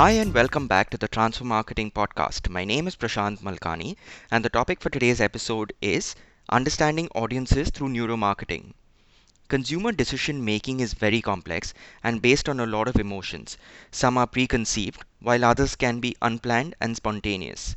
Hi, 0.00 0.12
and 0.12 0.32
welcome 0.32 0.66
back 0.66 0.88
to 0.88 0.96
the 0.96 1.08
Transfer 1.08 1.44
Marketing 1.44 1.90
Podcast. 1.90 2.48
My 2.48 2.64
name 2.64 2.88
is 2.88 2.96
Prashant 2.96 3.42
Malkani, 3.42 3.96
and 4.30 4.42
the 4.42 4.48
topic 4.48 4.80
for 4.80 4.88
today's 4.88 5.20
episode 5.20 5.74
is 5.82 6.14
Understanding 6.48 7.10
Audiences 7.14 7.68
Through 7.68 7.90
Neuromarketing. 7.90 8.72
Consumer 9.48 9.92
decision 9.92 10.42
making 10.42 10.80
is 10.80 10.94
very 10.94 11.20
complex 11.20 11.74
and 12.02 12.22
based 12.22 12.48
on 12.48 12.60
a 12.60 12.64
lot 12.64 12.88
of 12.88 12.96
emotions. 12.96 13.58
Some 13.90 14.16
are 14.16 14.26
preconceived, 14.26 15.04
while 15.20 15.44
others 15.44 15.76
can 15.76 16.00
be 16.00 16.16
unplanned 16.22 16.76
and 16.80 16.96
spontaneous. 16.96 17.76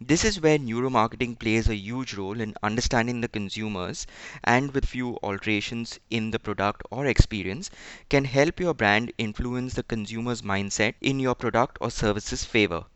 This 0.00 0.24
is 0.24 0.40
where 0.40 0.58
neuromarketing 0.58 1.38
plays 1.38 1.68
a 1.68 1.76
huge 1.76 2.14
role 2.14 2.40
in 2.40 2.54
understanding 2.62 3.20
the 3.20 3.28
consumers 3.28 4.06
and 4.42 4.72
with 4.72 4.86
few 4.86 5.18
alterations 5.22 6.00
in 6.10 6.32
the 6.32 6.38
product 6.38 6.82
or 6.90 7.06
experience 7.06 7.70
can 8.08 8.24
help 8.24 8.58
your 8.58 8.74
brand 8.74 9.12
influence 9.18 9.74
the 9.74 9.82
consumer's 9.82 10.42
mindset 10.42 10.94
in 11.00 11.20
your 11.20 11.34
product 11.36 11.78
or 11.80 11.90
service's 11.90 12.44
favor. 12.44 12.86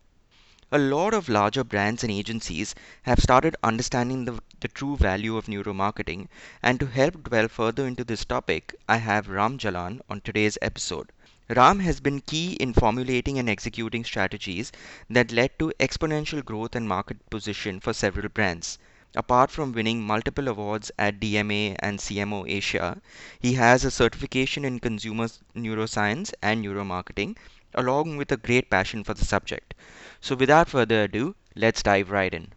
A 0.72 0.78
lot 0.78 1.14
of 1.14 1.28
larger 1.28 1.62
brands 1.62 2.02
and 2.02 2.10
agencies 2.10 2.74
have 3.02 3.20
started 3.20 3.54
understanding 3.62 4.24
the, 4.24 4.40
the 4.60 4.68
true 4.68 4.96
value 4.96 5.36
of 5.36 5.46
neuromarketing 5.46 6.28
and 6.62 6.80
to 6.80 6.86
help 6.86 7.22
dwell 7.22 7.48
further 7.48 7.86
into 7.86 8.04
this 8.04 8.24
topic, 8.24 8.74
I 8.88 8.96
have 8.96 9.28
Ram 9.28 9.58
Jalan 9.58 10.00
on 10.10 10.22
today's 10.22 10.58
episode. 10.60 11.12
Ram 11.48 11.80
has 11.80 12.00
been 12.00 12.20
key 12.20 12.52
in 12.54 12.72
formulating 12.74 13.38
and 13.38 13.48
executing 13.48 14.04
strategies 14.04 14.70
that 15.08 15.32
led 15.32 15.58
to 15.58 15.72
exponential 15.80 16.44
growth 16.44 16.74
and 16.74 16.86
market 16.88 17.30
position 17.30 17.80
for 17.80 17.92
several 17.92 18.28
brands. 18.28 18.78
Apart 19.14 19.50
from 19.50 19.72
winning 19.72 20.02
multiple 20.02 20.48
awards 20.48 20.90
at 20.98 21.20
DMA 21.20 21.76
and 21.78 21.98
CMO 21.98 22.44
Asia, 22.46 23.00
he 23.40 23.54
has 23.54 23.84
a 23.84 23.90
certification 23.90 24.64
in 24.64 24.80
consumer 24.80 25.28
neuroscience 25.54 26.32
and 26.42 26.64
neuromarketing, 26.64 27.36
along 27.74 28.16
with 28.16 28.30
a 28.30 28.36
great 28.36 28.70
passion 28.70 29.02
for 29.02 29.14
the 29.14 29.24
subject. 29.24 29.74
So, 30.20 30.34
without 30.36 30.68
further 30.68 31.04
ado, 31.04 31.34
let's 31.56 31.82
dive 31.82 32.10
right 32.10 32.32
in. 32.32 32.52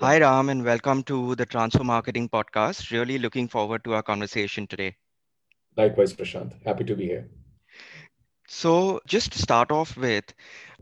Hi, 0.00 0.18
Ram, 0.20 0.48
and 0.48 0.64
welcome 0.64 1.02
to 1.04 1.34
the 1.36 1.46
Transfer 1.46 1.84
Marketing 1.84 2.28
Podcast. 2.28 2.90
Really 2.90 3.18
looking 3.18 3.48
forward 3.48 3.84
to 3.84 3.94
our 3.94 4.02
conversation 4.02 4.66
today. 4.66 4.96
Likewise, 5.76 6.12
Prashant. 6.12 6.52
Happy 6.64 6.84
to 6.84 6.94
be 6.94 7.06
here. 7.06 7.28
So, 8.48 9.00
just 9.06 9.32
to 9.32 9.38
start 9.38 9.70
off 9.70 9.96
with, 9.96 10.24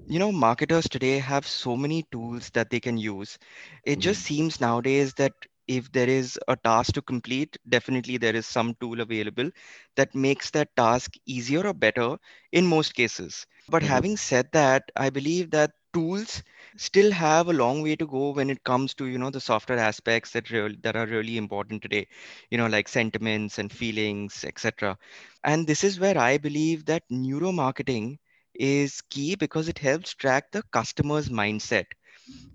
you 0.06 0.18
know, 0.18 0.32
marketers 0.32 0.88
today 0.88 1.18
have 1.18 1.46
so 1.46 1.76
many 1.76 2.04
tools 2.10 2.50
that 2.50 2.70
they 2.70 2.80
can 2.80 2.96
use. 2.98 3.38
It 3.84 3.98
mm-hmm. 3.98 4.00
just 4.00 4.22
seems 4.22 4.60
nowadays 4.60 5.14
that 5.14 5.34
if 5.68 5.92
there 5.92 6.08
is 6.08 6.38
a 6.48 6.56
task 6.56 6.94
to 6.94 7.02
complete, 7.02 7.56
definitely 7.68 8.18
there 8.18 8.34
is 8.36 8.46
some 8.46 8.74
tool 8.80 9.00
available 9.00 9.50
that 9.96 10.14
makes 10.14 10.50
that 10.50 10.74
task 10.76 11.12
easier 11.26 11.66
or 11.66 11.74
better 11.74 12.16
in 12.52 12.66
most 12.66 12.94
cases. 12.94 13.46
But 13.68 13.82
mm-hmm. 13.82 13.84
having 13.84 14.16
said 14.16 14.48
that, 14.52 14.90
I 14.96 15.10
believe 15.10 15.50
that 15.50 15.72
tools 15.92 16.42
still 16.76 17.10
have 17.12 17.48
a 17.48 17.52
long 17.52 17.82
way 17.82 17.96
to 17.96 18.06
go 18.06 18.30
when 18.30 18.50
it 18.50 18.62
comes 18.64 18.94
to 18.94 19.06
you 19.06 19.18
know 19.18 19.30
the 19.30 19.40
software 19.40 19.78
aspects 19.78 20.30
that 20.32 20.46
that 20.82 20.96
are 20.96 21.06
really 21.06 21.36
important 21.36 21.82
today 21.82 22.06
you 22.50 22.58
know 22.58 22.66
like 22.66 22.88
sentiments 22.88 23.58
and 23.58 23.72
feelings 23.72 24.44
etc 24.44 24.96
and 25.44 25.66
this 25.66 25.84
is 25.84 26.00
where 26.00 26.18
i 26.18 26.36
believe 26.38 26.84
that 26.86 27.02
neuromarketing 27.10 28.16
is 28.54 29.00
key 29.10 29.34
because 29.36 29.68
it 29.68 29.78
helps 29.78 30.14
track 30.14 30.50
the 30.52 30.62
customer's 30.72 31.28
mindset. 31.28 31.84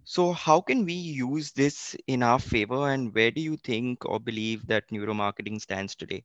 So 0.04 0.32
how 0.34 0.62
can 0.62 0.86
we 0.86 0.94
use 0.94 1.52
this 1.54 1.96
in 2.08 2.24
our 2.24 2.40
favor 2.40 2.90
and 2.92 3.14
where 3.16 3.32
do 3.32 3.42
you 3.42 3.58
think 3.58 4.06
or 4.06 4.20
believe 4.20 4.68
that 4.68 4.90
neuromarketing 4.90 5.62
stands 5.62 5.96
today 5.96 6.24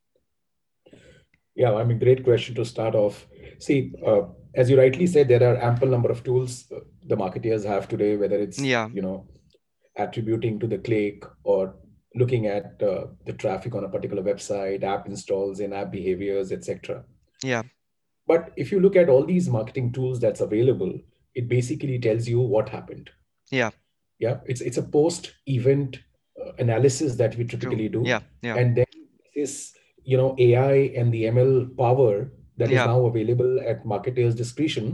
yeah 1.57 1.73
i 1.75 1.85
mean 1.85 1.99
great 1.99 2.22
question 2.25 2.55
to 2.55 2.65
start 2.65 2.94
off. 2.94 3.27
See 3.59 3.93
uh, 4.06 4.22
as 4.55 4.69
you 4.71 4.78
rightly 4.78 5.06
said 5.06 5.28
there 5.28 5.43
are 5.43 5.56
ample 5.62 5.89
number 5.89 6.11
of 6.11 6.22
tools 6.22 6.71
uh, 6.75 6.81
the 7.06 7.17
marketeers 7.17 7.65
have 7.65 7.89
today 7.89 8.17
whether 8.17 8.37
it's 8.37 8.61
yeah. 8.61 8.89
you 8.93 9.03
know 9.03 9.27
attributing 9.97 10.59
to 10.61 10.67
the 10.67 10.78
click 10.78 11.25
or 11.43 11.75
looking 12.15 12.47
at 12.47 12.83
uh, 12.83 13.06
the 13.25 13.33
traffic 13.33 13.75
on 13.75 13.84
a 13.84 13.89
particular 13.89 14.22
website 14.22 14.83
app 14.83 15.06
installs 15.06 15.61
and 15.61 15.72
app 15.72 15.91
behaviors 15.91 16.53
etc 16.53 17.03
yeah. 17.43 17.62
But 18.27 18.53
if 18.56 18.73
you 18.73 18.81
look 18.81 18.97
at 18.97 19.09
all 19.09 19.25
these 19.25 19.49
marketing 19.49 19.93
tools 19.93 20.21
that's 20.21 20.41
available 20.41 20.99
it 21.34 21.49
basically 21.49 21.99
tells 21.99 22.27
you 22.27 22.41
what 22.41 22.69
happened. 22.69 23.11
Yeah. 23.50 23.71
Yeah 24.19 24.38
it's 24.47 24.61
it's 24.61 24.78
a 24.78 24.83
post 24.83 25.34
event 25.47 25.99
uh, 26.41 26.53
analysis 26.59 27.17
that 27.17 27.37
we 27.37 27.44
typically 27.44 27.88
True. 27.88 28.03
do. 28.03 28.09
Yeah 28.09 28.21
yeah. 28.43 28.56
And 28.56 28.77
then 28.77 28.87
this 29.34 29.75
you 30.06 30.17
know 30.17 30.34
ai 30.39 30.93
and 30.97 31.12
the 31.12 31.25
ml 31.25 31.77
power 31.77 32.31
that 32.56 32.71
yeah. 32.71 32.83
is 32.83 32.87
now 32.87 33.05
available 33.06 33.61
at 33.72 33.84
marketers 33.84 34.34
discretion 34.34 34.87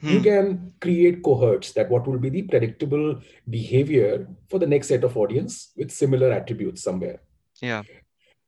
hmm. 0.00 0.08
you 0.08 0.20
can 0.20 0.72
create 0.80 1.22
cohorts 1.22 1.72
that 1.72 1.90
what 1.90 2.06
will 2.06 2.18
be 2.18 2.30
the 2.30 2.42
predictable 2.42 3.20
behavior 3.50 4.26
for 4.48 4.58
the 4.58 4.66
next 4.66 4.88
set 4.88 5.04
of 5.04 5.16
audience 5.16 5.72
with 5.76 5.90
similar 5.90 6.32
attributes 6.32 6.82
somewhere 6.82 7.20
yeah 7.60 7.82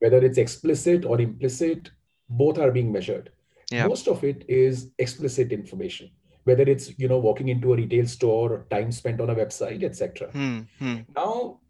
whether 0.00 0.18
it's 0.24 0.38
explicit 0.38 1.04
or 1.04 1.20
implicit 1.20 1.90
both 2.28 2.58
are 2.58 2.70
being 2.70 2.90
measured 2.90 3.30
yeah. 3.70 3.86
most 3.86 4.08
of 4.08 4.24
it 4.24 4.44
is 4.48 4.90
explicit 4.98 5.52
information 5.52 6.10
whether 6.44 6.62
it's 6.62 6.98
you 6.98 7.08
know 7.08 7.18
walking 7.18 7.48
into 7.48 7.72
a 7.72 7.76
retail 7.76 8.06
store 8.06 8.52
or 8.52 8.66
time 8.70 8.90
spent 8.90 9.20
on 9.20 9.30
a 9.30 9.34
website 9.34 9.82
etc 9.84 10.30
hmm. 10.30 10.60
Hmm. 10.78 10.98
now 11.14 11.60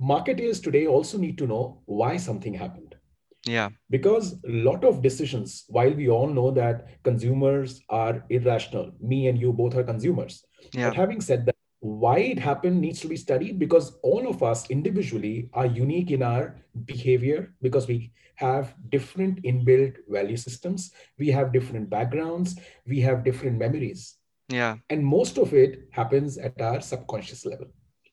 marketers 0.00 0.60
today 0.60 0.86
also 0.86 1.18
need 1.18 1.36
to 1.38 1.46
know 1.46 1.82
why 1.84 2.16
something 2.16 2.54
happened 2.54 2.89
yeah. 3.46 3.70
Because 3.88 4.34
a 4.44 4.50
lot 4.50 4.84
of 4.84 5.02
decisions, 5.02 5.64
while 5.68 5.92
we 5.92 6.08
all 6.08 6.26
know 6.26 6.50
that 6.50 7.02
consumers 7.02 7.80
are 7.88 8.24
irrational, 8.28 8.92
me 9.00 9.28
and 9.28 9.38
you 9.38 9.52
both 9.52 9.74
are 9.76 9.84
consumers. 9.84 10.44
Yeah. 10.72 10.88
But 10.88 10.96
having 10.96 11.20
said 11.20 11.46
that, 11.46 11.56
why 11.80 12.18
it 12.18 12.38
happened 12.38 12.78
needs 12.78 13.00
to 13.00 13.08
be 13.08 13.16
studied 13.16 13.58
because 13.58 13.98
all 14.02 14.28
of 14.28 14.42
us 14.42 14.68
individually 14.68 15.48
are 15.54 15.64
unique 15.64 16.10
in 16.10 16.22
our 16.22 16.56
behavior 16.84 17.54
because 17.62 17.88
we 17.88 18.12
have 18.34 18.74
different 18.90 19.42
inbuilt 19.44 19.96
value 20.08 20.36
systems, 20.36 20.92
we 21.18 21.28
have 21.28 21.52
different 21.52 21.88
backgrounds, 21.88 22.58
we 22.86 23.00
have 23.00 23.24
different 23.24 23.58
memories. 23.58 24.16
Yeah. 24.48 24.76
And 24.90 25.04
most 25.04 25.38
of 25.38 25.54
it 25.54 25.88
happens 25.90 26.36
at 26.36 26.60
our 26.60 26.82
subconscious 26.82 27.46
level. 27.46 27.68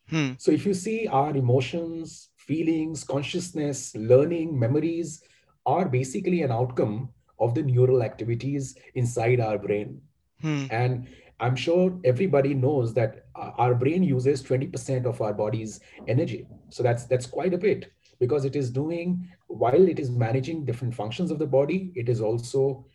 Hmm. 0.09 0.33
So 0.37 0.51
if 0.51 0.65
you 0.65 0.73
see 0.73 1.07
our 1.07 1.35
emotions, 1.35 2.29
feelings, 2.47 3.03
consciousness, 3.03 3.95
learning, 3.95 4.57
memories 4.57 5.21
are 5.65 5.87
basically 5.87 6.41
an 6.41 6.51
outcome 6.51 7.09
of 7.39 7.53
the 7.53 7.61
neural 7.61 8.01
activities 8.01 8.75
inside 8.95 9.39
our 9.39 9.57
brain. 9.57 10.01
Hmm. 10.41 10.65
And 10.71 11.07
I'm 11.39 11.55
sure 11.55 11.99
everybody 12.03 12.53
knows 12.53 12.93
that 12.95 13.25
our 13.35 13.75
brain 13.75 14.01
uses 14.01 14.41
20% 14.41 15.05
of 15.05 15.21
our 15.21 15.33
body's 15.33 15.79
energy. 16.07 16.47
So 16.69 16.81
that's 16.81 17.05
that's 17.05 17.27
quite 17.27 17.53
a 17.53 17.57
bit 17.57 17.91
because 18.19 18.45
it 18.45 18.55
is 18.55 18.71
doing 18.71 19.29
while 19.47 19.87
it 19.87 19.99
is 19.99 20.09
managing 20.09 20.65
different 20.65 20.95
functions 20.95 21.31
of 21.31 21.39
the 21.39 21.45
body, 21.45 21.91
it 21.95 22.09
is 22.09 22.21
also 22.21 22.85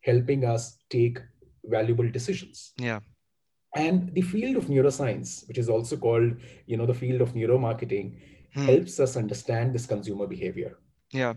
helping 0.00 0.44
us 0.44 0.78
take 0.90 1.18
valuable 1.64 2.08
decisions. 2.08 2.72
Yeah. 2.78 3.00
And 3.74 4.14
the 4.14 4.22
field 4.22 4.56
of 4.56 4.66
neuroscience, 4.66 5.46
which 5.46 5.58
is 5.58 5.68
also 5.68 5.96
called, 5.96 6.36
you 6.66 6.76
know, 6.76 6.86
the 6.86 6.94
field 6.94 7.20
of 7.20 7.34
neuromarketing, 7.34 8.18
hmm. 8.54 8.64
helps 8.64 9.00
us 9.00 9.16
understand 9.16 9.74
this 9.74 9.86
consumer 9.86 10.26
behavior. 10.26 10.78
Yeah. 11.12 11.34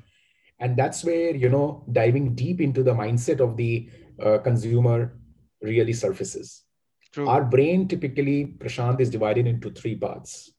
And 0.60 0.78
that's 0.78 1.04
where, 1.04 1.36
you 1.36 1.50
know, 1.50 1.84
diving 1.92 2.36
deep 2.36 2.62
into 2.62 2.84
the 2.84 2.94
mindset 2.94 3.40
of 3.40 3.58
the 3.58 3.90
uh, 4.24 4.38
consumer 4.40 5.18
really 5.62 5.94
surfaces. 5.94 6.64
True. 7.12 7.28
Our 7.28 7.44
brain 7.44 7.88
typically, 7.88 8.56
Prashant, 8.58 9.02
is 9.02 9.10
divided 9.10 9.48
into 9.48 9.72
three 9.72 9.96
parts. 9.96 10.52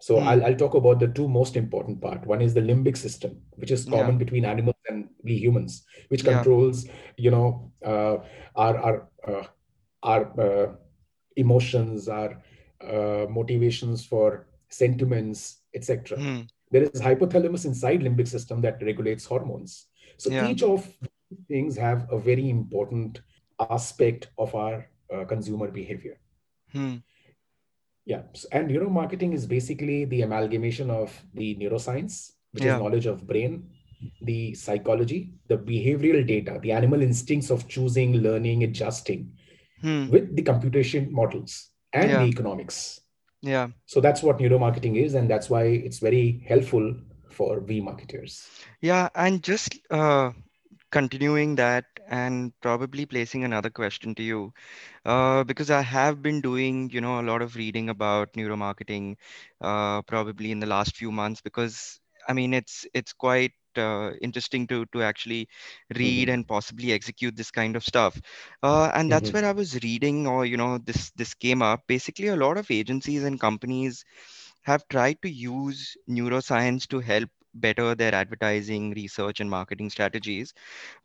So 0.00 0.18
hmm. 0.18 0.28
I'll, 0.28 0.44
I'll 0.46 0.56
talk 0.56 0.74
about 0.74 0.98
the 0.98 1.08
two 1.08 1.28
most 1.28 1.56
important 1.56 2.00
part. 2.00 2.26
One 2.26 2.40
is 2.40 2.54
the 2.54 2.62
limbic 2.62 2.96
system, 2.96 3.42
which 3.56 3.70
is 3.70 3.84
common 3.84 4.12
yeah. 4.12 4.18
between 4.24 4.44
animals 4.44 4.76
and 4.88 5.08
we 5.22 5.36
humans, 5.36 5.84
which 6.08 6.24
controls, 6.24 6.86
yeah. 6.86 6.92
you 7.16 7.30
know, 7.30 7.72
uh, 7.84 8.16
our 8.56 8.78
our 8.78 9.08
uh, 9.28 9.44
our 10.02 10.40
uh, 10.40 10.72
emotions, 11.36 12.08
our 12.08 12.42
uh, 12.82 13.26
motivations 13.28 14.04
for 14.04 14.48
sentiments, 14.70 15.59
etc. 15.74 16.18
Mm. 16.18 16.48
There 16.70 16.82
is 16.82 17.00
hypothalamus 17.00 17.64
inside 17.64 18.00
limbic 18.00 18.28
system 18.28 18.60
that 18.62 18.82
regulates 18.82 19.24
hormones. 19.24 19.86
So 20.16 20.30
yeah. 20.30 20.48
each 20.48 20.62
of 20.62 20.86
these 21.30 21.44
things 21.48 21.76
have 21.76 22.06
a 22.10 22.18
very 22.18 22.48
important 22.50 23.20
aspect 23.58 24.28
of 24.38 24.54
our 24.54 24.88
uh, 25.12 25.24
consumer 25.24 25.68
behavior. 25.68 26.18
Hmm. 26.72 26.96
Yeah, 28.06 28.22
and 28.52 28.70
neuromarketing 28.70 29.34
is 29.34 29.46
basically 29.46 30.04
the 30.04 30.22
amalgamation 30.22 30.90
of 30.90 31.12
the 31.34 31.56
neuroscience, 31.56 32.32
which 32.52 32.64
yeah. 32.64 32.76
is 32.76 32.82
knowledge 32.82 33.06
of 33.06 33.26
brain, 33.26 33.68
the 34.22 34.54
psychology, 34.54 35.34
the 35.48 35.56
behavioral 35.56 36.26
data, 36.26 36.58
the 36.62 36.72
animal 36.72 37.02
instincts 37.02 37.50
of 37.50 37.68
choosing, 37.68 38.14
learning, 38.14 38.64
adjusting, 38.64 39.32
hmm. 39.80 40.08
with 40.08 40.34
the 40.34 40.42
computation 40.42 41.12
models 41.12 41.70
and 41.92 42.10
yeah. 42.10 42.22
the 42.22 42.28
economics. 42.28 43.00
Yeah. 43.42 43.68
So 43.86 44.00
that's 44.00 44.22
what 44.22 44.38
neuromarketing 44.38 45.02
is, 45.02 45.14
and 45.14 45.28
that's 45.28 45.48
why 45.48 45.64
it's 45.64 45.98
very 45.98 46.44
helpful 46.46 46.94
for 47.30 47.60
we 47.60 47.80
marketers. 47.80 48.46
Yeah, 48.80 49.08
and 49.14 49.42
just 49.42 49.78
uh, 49.90 50.32
continuing 50.90 51.54
that 51.56 51.84
and 52.08 52.52
probably 52.60 53.06
placing 53.06 53.44
another 53.44 53.70
question 53.70 54.14
to 54.16 54.22
you, 54.22 54.52
uh, 55.04 55.44
because 55.44 55.70
I 55.70 55.80
have 55.80 56.22
been 56.22 56.40
doing, 56.40 56.90
you 56.90 57.00
know, 57.00 57.20
a 57.20 57.22
lot 57.22 57.40
of 57.40 57.56
reading 57.56 57.88
about 57.88 58.32
neuromarketing, 58.34 59.16
uh, 59.60 60.02
probably 60.02 60.50
in 60.50 60.60
the 60.60 60.66
last 60.66 60.96
few 60.96 61.12
months, 61.12 61.40
because 61.40 62.00
I 62.28 62.32
mean, 62.32 62.52
it's 62.52 62.86
it's 62.94 63.12
quite 63.12 63.52
uh, 63.78 64.12
interesting 64.20 64.66
to 64.68 64.86
to 64.92 65.02
actually 65.02 65.48
read 65.96 66.28
Mhm. 66.28 66.30
and 66.30 66.46
possibly 66.46 66.92
execute 66.92 67.36
this 67.36 67.50
kind 67.50 67.76
of 67.76 67.84
stuff. 67.84 68.20
Uh, 68.62 68.90
and 68.94 69.10
that's 69.10 69.32
where 69.32 69.44
Mhm. 69.44 69.46
I 69.46 69.52
was 69.52 69.78
reading, 69.82 70.26
or 70.26 70.44
you 70.46 70.56
know, 70.56 70.78
this 70.78 71.10
this 71.12 71.34
came 71.34 71.62
up. 71.62 71.82
Basically, 71.86 72.28
a 72.28 72.36
lot 72.36 72.56
of 72.58 72.70
agencies 72.70 73.24
and 73.24 73.38
companies 73.40 74.04
have 74.62 74.86
tried 74.88 75.20
to 75.22 75.30
use 75.30 75.96
neuroscience 76.08 76.86
to 76.88 77.00
help 77.00 77.28
better 77.54 77.94
their 77.94 78.14
advertising, 78.14 78.90
research, 78.92 79.40
and 79.40 79.50
marketing 79.50 79.90
strategies. 79.90 80.52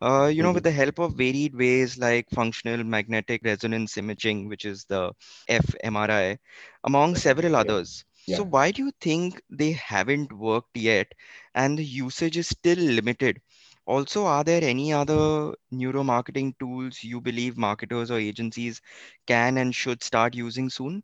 Uh, 0.00 0.26
you 0.26 0.42
know, 0.42 0.52
with 0.52 0.62
Mhm. 0.62 0.64
the 0.64 0.70
help 0.72 0.98
of 0.98 1.14
varied 1.16 1.54
ways 1.54 1.98
like 1.98 2.28
functional 2.30 2.82
magnetic 2.84 3.42
resonance 3.44 3.96
imaging, 3.96 4.48
which 4.48 4.64
is 4.64 4.84
the 4.84 5.12
fMRI, 5.48 6.38
among 6.84 7.16
several. 7.16 7.54
Yeah. 7.56 7.72
others. 7.72 8.04
So, 8.26 8.42
Yeah. 8.42 8.44
why 8.44 8.70
do 8.72 8.84
you 8.84 8.92
think 9.00 9.40
they 9.50 9.72
haven't 9.72 10.32
worked 10.32 10.76
yet 10.76 11.12
and 11.54 11.78
the 11.78 11.84
usage 11.84 12.36
is 12.36 12.48
still 12.48 12.78
limited? 12.78 13.40
Also, 13.86 14.24
are 14.26 14.44
there 14.44 14.62
any 14.64 14.92
other 14.92 15.54
neuromarketing 15.72 16.58
tools 16.58 17.02
you 17.02 17.20
believe 17.20 17.56
marketers 17.56 18.10
or 18.10 18.18
agencies 18.18 18.80
can 19.26 19.58
and 19.58 19.74
should 19.74 20.02
start 20.02 20.34
using 20.34 20.70
soon? 20.70 21.02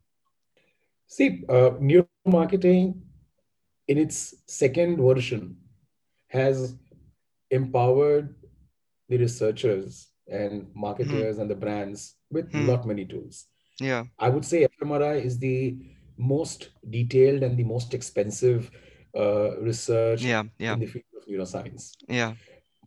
See, 1.06 1.44
uh, 1.48 1.70
neuromarketing 1.80 3.00
in 3.88 3.98
its 3.98 4.34
second 4.46 4.98
version 4.98 5.56
has 6.28 6.76
empowered 7.50 8.34
the 9.08 9.18
researchers 9.18 10.10
and 10.28 10.70
Hmm. 11.00 11.24
marketers 11.24 11.38
and 11.38 11.50
the 11.50 11.54
brands 11.54 12.16
with 12.30 12.52
Hmm. 12.52 12.72
lot 12.72 12.86
many 12.86 13.04
tools. 13.04 13.46
Yeah. 13.80 14.04
I 14.18 14.28
would 14.30 14.44
say 14.44 14.66
fMRI 14.66 15.24
is 15.24 15.38
the 15.38 15.76
most 16.22 16.70
detailed 16.96 17.42
and 17.42 17.56
the 17.56 17.64
most 17.64 17.94
expensive 17.94 18.70
uh, 19.22 19.48
research 19.60 20.22
Yeah. 20.22 20.44
yeah. 20.58 20.74
in 20.74 20.80
the 20.80 20.86
field 20.86 21.04
of 21.20 21.26
neuroscience. 21.26 21.92
Yeah. 22.08 22.32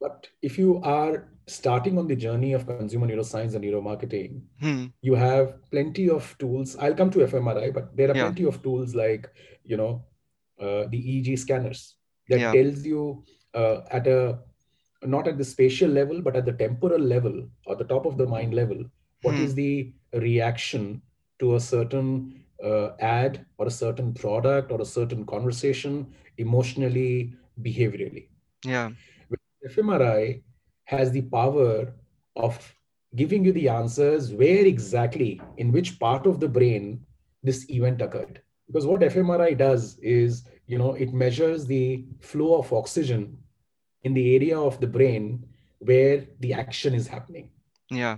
But 0.02 0.28
if 0.42 0.58
you 0.58 0.82
are 0.84 1.30
starting 1.48 1.98
on 2.00 2.08
the 2.08 2.16
journey 2.16 2.54
of 2.54 2.66
consumer 2.68 3.08
neuroscience 3.08 3.54
and 3.56 3.64
neuromarketing, 3.64 4.42
Hmm. 4.64 4.86
you 5.02 5.16
have 5.16 5.54
plenty 5.72 6.10
of 6.10 6.36
tools. 6.44 6.76
I'll 6.78 6.96
come 7.02 7.12
to 7.12 7.20
fMRI, 7.28 7.70
but 7.78 7.96
there 7.98 8.10
are 8.12 8.16
Yeah. 8.18 8.26
plenty 8.26 8.46
of 8.52 8.62
tools 8.64 8.96
like, 9.04 9.30
you 9.64 9.78
know, 9.78 9.92
uh, 10.60 10.84
the 10.94 11.00
EEG 11.12 11.36
scanners 11.46 11.82
that 12.30 12.40
Yeah. 12.40 12.52
tells 12.58 12.86
you 12.86 13.24
uh, 13.54 13.82
at 13.98 14.06
a 14.08 14.20
not 15.16 15.28
at 15.30 15.38
the 15.38 15.46
spatial 15.46 15.90
level, 15.90 16.22
but 16.22 16.36
at 16.36 16.46
the 16.46 16.54
temporal 16.62 17.00
level 17.00 17.36
or 17.68 17.76
the 17.82 17.88
top 17.94 18.06
of 18.10 18.18
the 18.18 18.26
mind 18.36 18.54
level, 18.54 18.80
what 19.22 19.36
Hmm. 19.36 19.44
is 19.46 19.54
the 19.56 19.94
reaction 20.26 21.02
to 21.40 21.56
a 21.56 21.60
certain 21.60 22.08
uh, 22.64 22.92
ad 23.00 23.46
or 23.58 23.68
a 23.68 23.72
certain 23.72 24.14
product 24.14 24.72
or 24.72 24.82
a 24.82 24.86
certain 24.86 25.26
conversation 25.26 26.08
emotionally, 26.38 27.34
behaviorally. 27.62 28.28
Yeah. 28.64 28.92
fMRI 29.68 30.42
has 30.86 31.12
the 31.12 31.24
power 31.24 31.94
of 32.36 32.76
giving 33.16 33.46
you 33.46 33.52
the 33.54 33.70
answers 33.70 34.32
where 34.34 34.66
exactly, 34.66 35.42
in 35.58 35.72
which 35.72 36.00
part 36.00 36.26
of 36.26 36.40
the 36.40 36.48
brain 36.48 37.06
this 37.44 37.70
event 37.70 38.02
occurred. 38.02 38.42
Because 38.68 38.86
what 38.86 39.02
fMRI 39.02 39.58
does 39.58 39.98
is, 40.00 40.44
you 40.68 40.78
know, 40.78 40.94
it 40.94 41.14
measures 41.14 41.66
the 41.66 42.06
flow 42.20 42.60
of 42.60 42.74
oxygen 42.74 43.38
in 44.04 44.14
the 44.14 44.36
area 44.36 44.60
of 44.60 44.80
the 44.80 44.88
brain 44.88 45.46
where 45.80 46.26
the 46.40 46.54
action 46.54 46.94
is 46.94 47.08
happening. 47.08 47.50
Yeah. 47.90 48.18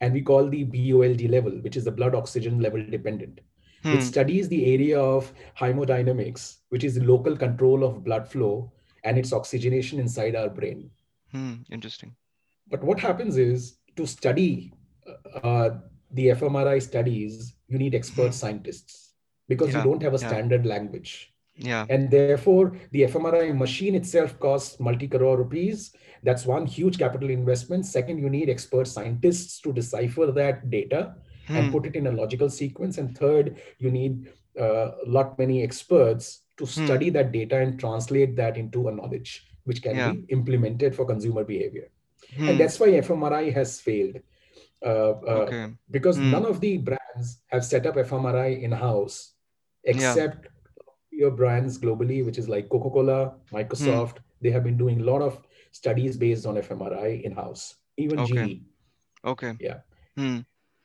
And 0.00 0.14
we 0.14 0.22
call 0.22 0.48
the 0.48 0.64
BOLD 0.64 1.22
level, 1.30 1.52
which 1.60 1.76
is 1.76 1.84
the 1.84 1.90
blood 1.90 2.14
oxygen 2.14 2.60
level 2.60 2.82
dependent, 2.84 3.40
Hmm. 3.82 3.98
studies 4.00 4.48
the 4.48 4.64
area 4.74 5.00
of 5.00 5.32
hemodynamics, 5.58 6.58
which 6.68 6.84
is 6.84 6.94
the 6.96 7.04
local 7.04 7.36
control 7.36 7.82
of 7.84 8.04
blood 8.04 8.28
flow 8.28 8.72
and 9.04 9.18
its 9.18 9.32
oxygenation 9.32 9.98
inside 9.98 10.36
our 10.36 10.48
brain. 10.50 10.90
Hmm. 11.32 11.54
Interesting. 11.70 12.14
But 12.68 12.84
what 12.84 13.00
happens 13.00 13.36
is 13.38 13.78
to 13.96 14.06
study 14.06 14.72
uh, 15.42 15.70
the 16.12 16.28
fMRI 16.28 16.80
studies, 16.82 17.54
you 17.68 17.78
need 17.78 17.94
expert 17.94 18.26
Hmm. 18.28 18.40
scientists 18.42 19.14
because 19.48 19.74
you 19.74 19.82
don't 19.82 20.02
have 20.02 20.14
a 20.14 20.18
Yeah. 20.20 20.28
standard 20.28 20.66
language. 20.66 21.34
Yeah. 21.60 21.86
And 21.88 22.10
therefore, 22.10 22.72
the 22.90 23.02
fMRI 23.02 23.56
machine 23.56 23.94
itself 23.94 24.38
costs 24.40 24.80
multi 24.80 25.06
crore 25.08 25.36
rupees. 25.36 25.94
That's 26.22 26.46
one 26.46 26.66
huge 26.66 26.98
capital 26.98 27.30
investment. 27.30 27.86
Second, 27.86 28.18
you 28.18 28.30
need 28.30 28.48
expert 28.48 28.86
scientists 28.88 29.60
to 29.62 29.72
decipher 29.72 30.26
that 30.32 30.70
data 30.70 31.14
and 31.48 31.66
Hmm. 31.66 31.72
put 31.72 31.86
it 31.86 31.96
in 31.96 32.06
a 32.06 32.12
logical 32.12 32.48
sequence. 32.48 32.98
And 32.98 33.16
third, 33.16 33.56
you 33.78 33.90
need 33.90 34.28
a 34.56 34.64
uh, 34.64 34.94
lot 35.06 35.38
many 35.38 35.62
experts 35.62 36.42
to 36.58 36.64
Hmm. 36.66 36.84
study 36.84 37.10
that 37.10 37.32
data 37.32 37.56
and 37.58 37.78
translate 37.78 38.36
that 38.36 38.56
into 38.56 38.88
a 38.88 38.92
knowledge 38.92 39.46
which 39.64 39.82
can 39.82 39.96
Yeah. 39.96 40.12
be 40.12 40.24
implemented 40.28 40.94
for 40.94 41.04
consumer 41.04 41.44
behavior. 41.44 41.88
And 42.36 42.50
Hmm. 42.50 42.56
that's 42.58 42.78
why 42.80 42.88
fMRI 43.00 43.50
has 43.52 43.80
failed 43.80 44.16
uh, 44.82 45.12
uh, 45.32 45.44
Okay. 45.44 45.66
because 45.90 46.16
Hmm. 46.18 46.30
none 46.30 46.46
of 46.46 46.60
the 46.60 46.78
brands 46.78 47.42
have 47.48 47.64
set 47.64 47.84
up 47.86 47.96
fMRI 47.96 48.48
in 48.62 48.72
house 48.72 49.34
Yeah. 49.84 50.14
Your 51.20 51.30
brands 51.30 51.78
globally, 51.78 52.24
which 52.24 52.38
is 52.38 52.48
like 52.48 52.68
Coca 52.68 52.90
Cola, 52.90 53.34
Hmm. 53.50 53.56
Microsoft. 53.56 54.16
They 54.40 54.50
have 54.50 54.64
been 54.64 54.78
doing 54.78 55.00
a 55.00 55.04
lot 55.04 55.22
of 55.22 55.38
studies 55.70 56.16
based 56.16 56.46
on 56.46 56.56
fMRI 56.56 57.22
in 57.22 57.32
house, 57.32 57.74
even 57.96 58.18
Okay. 58.20 58.46
GE. 58.54 58.62
Okay. 59.32 59.52
Yeah. 59.60 59.80
Hmm. 60.16 60.38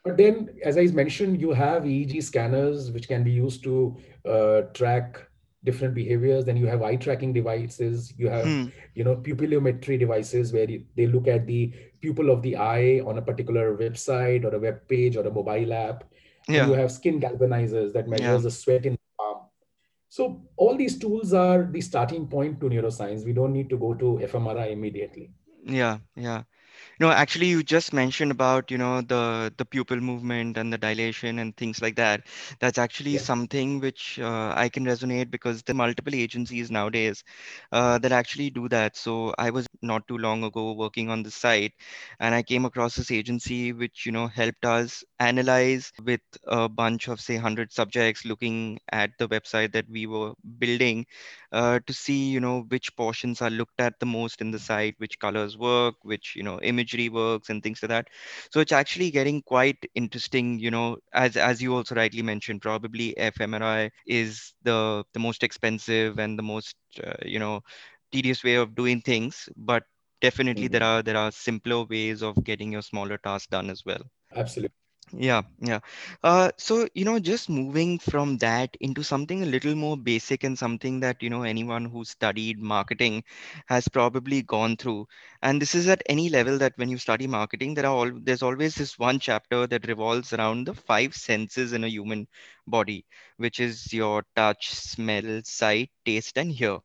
But 0.04 0.18
then, 0.18 0.50
as 0.64 0.78
I 0.78 0.86
mentioned, 0.88 1.42
you 1.42 1.52
have 1.52 1.84
EEG 1.84 2.22
scanners 2.22 2.92
which 2.92 3.08
can 3.08 3.24
be 3.24 3.32
used 3.32 3.64
to 3.64 3.98
uh, 4.34 4.62
track 4.80 5.22
different 5.64 5.96
behaviors. 5.96 6.46
Then 6.46 6.58
you 6.58 6.68
have 6.68 6.84
eye 6.84 6.98
tracking 7.06 7.34
devices. 7.34 8.14
You 8.18 8.30
have, 8.30 8.46
Hmm. 8.48 8.66
you 8.94 9.04
know, 9.04 9.16
pupillometry 9.16 9.98
devices 9.98 10.54
where 10.54 10.68
they 10.68 11.08
look 11.08 11.28
at 11.28 11.48
the 11.48 11.74
pupil 12.02 12.30
of 12.30 12.44
the 12.44 12.56
eye 12.58 13.00
on 13.06 13.18
a 13.18 13.22
particular 13.22 13.76
website 13.76 14.44
or 14.46 14.54
a 14.54 14.60
web 14.60 14.88
page 14.88 15.16
or 15.18 15.26
a 15.26 15.32
mobile 15.32 15.74
app. 15.74 16.04
Then 16.48 16.68
you 16.70 16.76
have 16.76 16.92
skin 16.92 17.20
galvanizers 17.20 17.94
that 17.94 18.06
Yeah. 18.08 18.16
measures 18.20 18.44
the 18.44 18.52
sweat 18.52 18.86
in. 18.86 18.95
So 20.16 20.42
all 20.56 20.78
these 20.78 20.98
tools 20.98 21.34
are 21.34 21.64
the 21.70 21.82
starting 21.82 22.26
point 22.26 22.62
to 22.62 22.68
neuroscience. 22.70 23.26
We 23.26 23.34
don't 23.34 23.52
need 23.52 23.70
to 23.72 23.78
go 23.78 23.94
to 23.96 24.20
fMRI 24.24 24.72
immediately. 24.72 25.32
Yeah. 25.66 25.98
Yeah. 26.16 26.44
No, 27.00 27.10
actually, 27.12 27.48
you 27.48 27.64
just 27.64 27.94
mentioned 27.94 28.32
about, 28.32 28.72
you 28.72 28.78
know, 28.78 29.02
the 29.02 29.54
the 29.58 29.66
pupil 29.66 29.98
movement 30.00 30.58
and 30.58 30.72
the 30.74 30.78
dilation 30.78 31.40
and 31.40 31.56
things 31.56 31.82
like 31.82 31.96
that. 31.96 32.22
That's 32.60 32.78
actually 32.78 33.18
Yeah. 33.18 33.20
something 33.20 33.80
which 33.80 34.20
uh, 34.20 34.54
I 34.56 34.70
can 34.70 34.86
resonate 34.86 35.30
because 35.32 35.64
there 35.64 35.74
are 35.74 35.78
multiple 35.84 36.16
agencies 36.16 36.72
nowadays 36.72 37.24
uh, 37.72 37.98
that 38.00 38.12
actually 38.12 38.50
do 38.52 38.68
that. 38.70 38.96
So 38.98 39.34
I 39.38 39.52
was 39.52 39.68
not 39.82 40.08
too 40.08 40.18
long 40.18 40.44
ago 40.44 40.74
working 40.74 41.10
on 41.10 41.24
the 41.24 41.32
site, 41.32 41.74
and 42.20 42.34
I 42.34 42.44
came 42.44 42.66
across 42.66 42.96
this 42.96 43.12
agency 43.12 43.72
which, 43.74 44.06
you 44.06 44.12
know, 44.12 44.28
helped 44.28 44.66
us 44.66 45.04
analyze 45.20 45.92
with 46.04 46.22
a 46.46 46.68
bunch 46.70 47.08
of, 47.08 47.20
say, 47.20 47.36
100 47.36 47.72
subjects 47.72 48.26
looking 48.26 48.80
at 48.92 49.12
the 49.20 49.28
website 49.28 49.74
that 49.74 49.90
we 49.90 50.06
were 50.08 50.34
building 50.60 51.06
uh, 51.56 51.80
to 51.88 51.94
see, 51.94 52.30
you 52.30 52.42
know, 52.42 52.62
which 52.70 52.96
portions 52.98 53.42
are 53.42 53.50
looked 53.52 53.80
at 53.82 54.00
the 54.00 54.06
most 54.06 54.42
in 54.42 54.52
the 54.52 54.60
site, 54.60 54.96
which 55.00 55.20
colors 55.20 55.58
work, 55.58 55.96
which, 56.04 56.36
you 56.36 56.44
know, 56.44 56.60
imagery 56.62 57.10
works 57.10 57.50
and 57.50 57.64
things 57.64 57.82
like 57.84 57.90
that. 57.90 58.08
So 58.52 58.62
it's 58.62 58.74
actually 58.74 59.12
getting 59.12 59.42
quite 59.44 59.78
interesting, 59.96 60.60
you 60.60 60.72
know, 60.72 60.98
as 61.14 61.38
as 61.38 61.62
you 61.62 61.76
also 61.76 61.96
rightly 61.96 62.24
mentioned, 62.24 62.62
probably 62.62 63.16
fMRI 63.18 63.92
is 64.08 64.54
the 64.64 65.06
the 65.14 65.20
most 65.20 65.44
expensive 65.44 66.20
and 66.20 66.38
the 66.40 66.44
most, 66.44 66.76
uh, 67.04 67.14
you 67.26 67.40
know, 67.40 67.62
tedious 68.12 68.44
way 68.44 68.56
of 68.56 68.76
doing 68.76 69.02
things, 69.02 69.50
but 69.56 69.84
definitely 70.22 70.68
there 70.68 70.84
Mhm. 70.84 70.92
are 70.92 71.04
there 71.04 71.18
are 71.18 71.32
simpler 71.32 71.84
ways 71.86 72.24
of 72.24 72.44
getting 72.44 72.72
your 72.74 72.82
smaller 72.82 73.18
tasks 73.18 73.48
done 73.48 73.70
as 73.70 73.84
well. 73.86 74.04
Absolutely. 74.36 74.85
Yeah, 75.12 75.44
yeah. 75.60 75.80
Uh, 76.24 76.52
so, 76.58 76.88
you 76.94 77.06
know, 77.06 77.20
just 77.20 77.48
moving 77.50 78.00
from 78.00 78.38
that 78.40 78.76
into 78.82 79.04
something 79.04 79.44
a 79.44 79.46
little 79.46 79.76
more 79.76 79.96
basic 79.96 80.44
and 80.44 80.58
something 80.58 81.00
that, 81.02 81.22
you 81.24 81.30
know, 81.30 81.44
anyone 81.44 81.86
who 81.86 82.04
studied 82.04 82.60
marketing 82.60 83.24
has 83.68 83.88
probably 83.88 84.42
gone 84.42 84.76
through. 84.78 85.08
And 85.42 85.62
this 85.62 85.74
is 85.76 85.88
at 85.88 86.02
any 86.08 86.30
level 86.30 86.58
that 86.58 86.74
when 86.78 86.90
you 86.90 86.98
study 86.98 87.28
marketing, 87.28 87.76
there 87.76 87.86
are 87.86 87.96
all 87.96 88.12
there's 88.20 88.42
always 88.44 88.76
this 88.76 88.98
one 89.00 89.20
chapter 89.20 89.68
that 89.68 89.88
revolves 89.88 90.34
around 90.34 90.66
the 90.66 90.74
five 90.74 91.16
senses 91.16 91.72
in 91.74 91.84
a 91.84 91.88
human 91.88 92.28
body, 92.68 93.06
which 93.38 93.60
is 93.60 93.94
your 93.94 94.26
touch, 94.36 94.72
smell, 94.72 95.42
sight, 95.44 95.92
taste, 96.06 96.38
and 96.38 96.52
hear. 96.52 96.80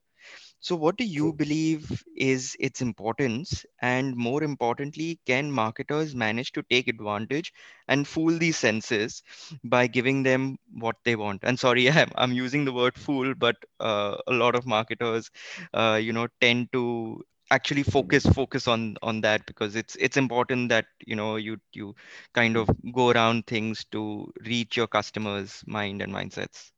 So, 0.61 0.76
what 0.76 0.97
do 0.97 1.05
you 1.05 1.33
believe 1.33 2.02
is 2.17 2.57
its 2.61 2.81
importance? 2.83 3.64
And 3.81 4.17
more 4.17 4.43
importantly, 4.43 5.21
can 5.26 5.50
marketers 5.50 6.14
manage 6.14 6.52
to 6.52 6.62
take 6.62 6.88
advantage 6.88 7.52
and 7.88 8.07
fool 8.07 8.38
these 8.38 8.57
senses 8.57 9.23
by 9.64 9.87
giving 9.87 10.23
them 10.23 10.59
what 10.73 10.97
they 11.05 11.17
want? 11.17 11.40
And 11.45 11.59
sorry, 11.59 11.90
I'm, 11.90 12.11
I'm 12.17 12.33
using 12.33 12.64
the 12.64 12.73
word 12.73 12.97
fool, 12.99 13.35
but 13.35 13.57
uh, 13.81 14.17
a 14.26 14.33
lot 14.33 14.55
of 14.57 14.67
marketers, 14.67 15.31
uh, 15.75 15.99
you 16.02 16.12
know, 16.12 16.29
tend 16.40 16.73
to 16.73 17.23
actually 17.50 17.83
focus 17.83 18.25
focus 18.26 18.67
on 18.69 18.97
on 19.02 19.21
that 19.23 19.45
because 19.47 19.75
it's 19.76 19.97
it's 19.97 20.17
important 20.17 20.69
that 20.71 20.87
you 21.07 21.17
know 21.17 21.37
you 21.37 21.59
you 21.73 21.95
kind 22.35 22.57
of 22.57 22.69
go 22.95 23.11
around 23.11 23.47
things 23.47 23.85
to 23.90 24.33
reach 24.47 24.76
your 24.76 24.87
customers 24.87 25.62
mind 25.67 26.00
and 26.02 26.12
mindsets 26.12 26.71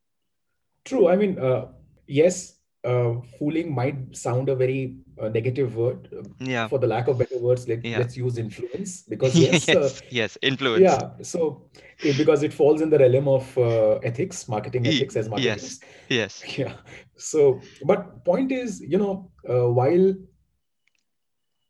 true 0.85 1.09
i 1.09 1.17
mean 1.17 1.39
uh, 1.39 1.67
yes 2.07 2.62
uh, 2.85 3.15
fooling 3.39 3.73
might 3.75 4.17
sound 4.17 4.49
a 4.49 4.57
very 4.57 4.97
uh, 5.21 5.29
negative 5.29 5.77
word 5.77 6.09
yeah 6.41 6.67
for 6.67 6.79
the 6.79 6.87
lack 6.87 7.07
of 7.09 7.19
better 7.19 7.39
words 7.39 7.69
let, 7.69 7.85
yeah. 7.85 7.99
let's 7.99 8.17
use 8.17 8.39
influence 8.39 9.03
because 9.03 9.37
yes 9.39 9.69
uh, 9.69 9.81
yes 9.81 10.03
yes 10.11 10.39
influence 10.43 10.83
yeah 10.83 11.11
so 11.23 11.69
it, 12.01 12.17
because 12.19 12.43
it 12.43 12.53
falls 12.53 12.81
in 12.81 12.91
the 12.91 12.99
realm 12.99 13.29
of 13.29 13.57
uh, 13.57 13.95
ethics 14.03 14.49
marketing 14.49 14.87
ethics 14.87 15.17
as 15.17 15.29
marketing 15.29 15.53
yes 15.53 15.81
yes 16.09 16.43
yeah 16.59 16.75
so 17.17 17.61
but 17.85 18.25
point 18.25 18.51
is 18.51 18.81
you 18.81 18.99
know 18.99 19.31
uh, 19.49 19.69
while 19.69 20.15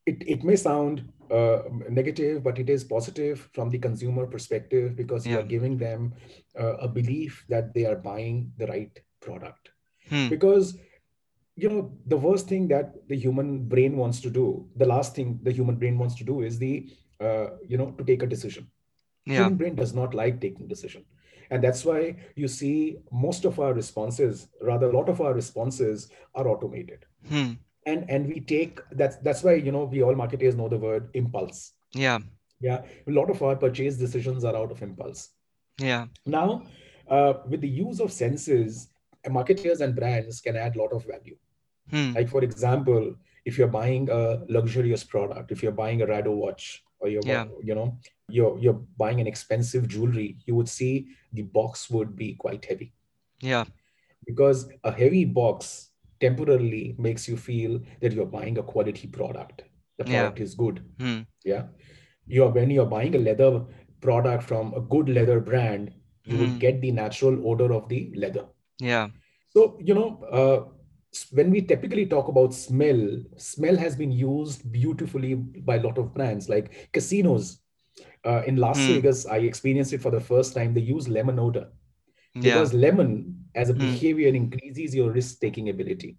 it, 0.06 0.16
it 0.26 0.44
may 0.44 0.56
sound 0.56 1.08
uh, 1.30 1.62
negative, 1.88 2.42
but 2.42 2.58
it 2.58 2.68
is 2.68 2.84
positive 2.84 3.48
from 3.54 3.70
the 3.70 3.78
consumer 3.78 4.26
perspective 4.26 4.96
because 4.96 5.26
you 5.26 5.38
are 5.38 5.42
giving 5.42 5.78
them 5.78 6.12
uh, 6.60 6.74
a 6.74 6.88
belief 6.88 7.44
that 7.48 7.72
they 7.72 7.86
are 7.86 7.96
buying 7.96 8.52
the 8.58 8.66
right 8.66 9.00
product. 9.20 9.70
Hmm. 10.10 10.28
Because 10.28 10.76
you 11.56 11.68
know 11.68 11.92
the 12.06 12.16
worst 12.16 12.48
thing 12.48 12.68
that 12.68 12.94
the 13.08 13.16
human 13.16 13.64
brain 13.68 13.96
wants 13.96 14.20
to 14.22 14.30
do, 14.30 14.68
the 14.76 14.86
last 14.86 15.14
thing 15.14 15.38
the 15.42 15.52
human 15.52 15.76
brain 15.76 15.98
wants 15.98 16.14
to 16.16 16.24
do 16.24 16.42
is 16.42 16.58
the 16.58 16.88
uh, 17.20 17.48
you 17.66 17.76
know 17.76 17.90
to 17.92 18.04
take 18.04 18.22
a 18.22 18.26
decision. 18.26 18.66
Yeah. 19.26 19.36
Human 19.36 19.56
brain 19.56 19.74
does 19.74 19.94
not 19.94 20.14
like 20.14 20.40
taking 20.40 20.66
decision, 20.68 21.04
and 21.50 21.62
that's 21.62 21.84
why 21.84 22.16
you 22.34 22.48
see 22.48 22.98
most 23.12 23.44
of 23.44 23.60
our 23.60 23.72
responses, 23.72 24.48
rather 24.60 24.90
a 24.90 24.96
lot 24.96 25.08
of 25.08 25.20
our 25.20 25.32
responses, 25.34 26.08
are 26.34 26.48
automated 26.48 27.04
Hmm. 27.28 27.52
and 27.86 28.08
and 28.10 28.26
we 28.26 28.40
take 28.40 28.80
that's 28.92 29.16
that's 29.18 29.42
why 29.44 29.54
you 29.54 29.70
know 29.72 29.84
we 29.84 30.02
all 30.02 30.14
marketers 30.14 30.56
know 30.56 30.68
the 30.68 30.78
word 30.78 31.08
impulse 31.14 31.72
Yeah. 31.94 32.18
yeah 32.60 32.82
a 33.06 33.10
lot 33.10 33.30
of 33.30 33.42
our 33.42 33.56
purchase 33.56 33.96
decisions 33.96 34.44
are 34.44 34.56
out 34.56 34.70
of 34.72 34.82
impulse 34.82 35.30
Yeah. 35.80 36.06
now 36.26 36.62
uh, 37.08 37.34
with 37.48 37.60
the 37.60 37.68
use 37.68 38.00
of 38.00 38.12
senses 38.12 38.88
marketers 39.30 39.80
and 39.80 39.94
brands 39.94 40.40
can 40.40 40.56
add 40.56 40.76
a 40.76 40.78
lot 40.78 40.92
of 40.92 41.04
value 41.06 41.36
Hmm. 41.90 42.12
like 42.14 42.28
for 42.28 42.42
example 42.44 43.14
if 43.44 43.58
you're 43.58 43.68
buying 43.68 44.08
a 44.10 44.44
luxurious 44.48 45.02
product 45.04 45.50
if 45.50 45.62
you're 45.62 45.72
buying 45.72 46.00
a 46.02 46.06
rado 46.06 46.34
watch 46.34 46.84
or 47.00 47.08
you're 47.08 47.22
Yeah. 47.26 47.46
you 47.62 47.74
know 47.74 47.98
you're 48.28 48.56
you're 48.58 48.80
buying 48.96 49.20
an 49.20 49.26
expensive 49.26 49.88
jewelry 49.88 50.38
you 50.46 50.54
would 50.54 50.68
see 50.68 51.08
the 51.32 51.42
box 51.42 51.90
would 51.90 52.14
be 52.16 52.34
quite 52.34 52.64
heavy 52.64 52.92
Yeah. 53.40 53.64
because 54.24 54.68
a 54.84 54.92
heavy 54.92 55.24
box 55.24 55.90
temporarily 56.20 56.94
makes 56.98 57.28
you 57.28 57.36
feel 57.36 57.80
that 58.00 58.12
you're 58.12 58.32
buying 58.38 58.58
a 58.58 58.62
quality 58.62 59.08
product 59.08 59.64
the 59.98 60.04
Yeah. 60.06 60.12
product 60.22 60.40
is 60.40 60.54
good 60.54 60.80
Hmm. 61.00 61.20
yeah 61.44 61.66
you're 62.26 62.50
when 62.50 62.70
you're 62.70 62.86
buying 62.96 63.14
a 63.16 63.18
leather 63.28 63.66
product 64.00 64.44
from 64.44 64.72
a 64.74 64.80
good 64.80 65.08
leather 65.08 65.40
brand 65.40 65.92
you 66.24 66.36
Hmm. 66.36 66.40
would 66.42 66.58
get 66.60 66.80
the 66.80 66.92
natural 66.92 67.36
odor 67.50 67.72
of 67.74 67.88
the 67.88 68.00
leather 68.14 68.46
Yeah. 68.90 69.08
so 69.54 69.78
you 69.88 69.94
know 69.94 70.08
uh, 70.38 70.58
when 71.38 71.50
we 71.54 71.60
typically 71.72 72.04
talk 72.12 72.28
about 72.32 72.54
smell 72.54 73.00
smell 73.36 73.76
has 73.76 73.96
been 74.02 74.12
used 74.12 74.64
beautifully 74.72 75.34
by 75.70 75.76
a 75.76 75.82
lot 75.82 75.98
of 76.02 76.12
brands 76.14 76.48
like 76.54 76.70
casinos 76.98 77.50
uh, 78.30 78.42
in 78.52 78.56
las 78.64 78.80
Hmm. 78.82 78.92
vegas 78.94 79.20
i 79.26 79.38
experienced 79.50 79.92
it 79.98 80.02
for 80.06 80.12
the 80.16 80.24
first 80.32 80.54
time 80.58 80.74
they 80.78 80.86
use 80.96 81.08
lemon 81.18 81.38
odor 81.46 81.66
Yeah. 82.34 82.42
because 82.48 82.72
lemon 82.86 83.10
as 83.64 83.70
a 83.70 83.74
Hmm. 83.74 83.80
behavior 83.90 84.32
increases 84.42 84.94
your 85.00 85.10
risk 85.20 85.40
taking 85.46 85.68
ability 85.74 86.12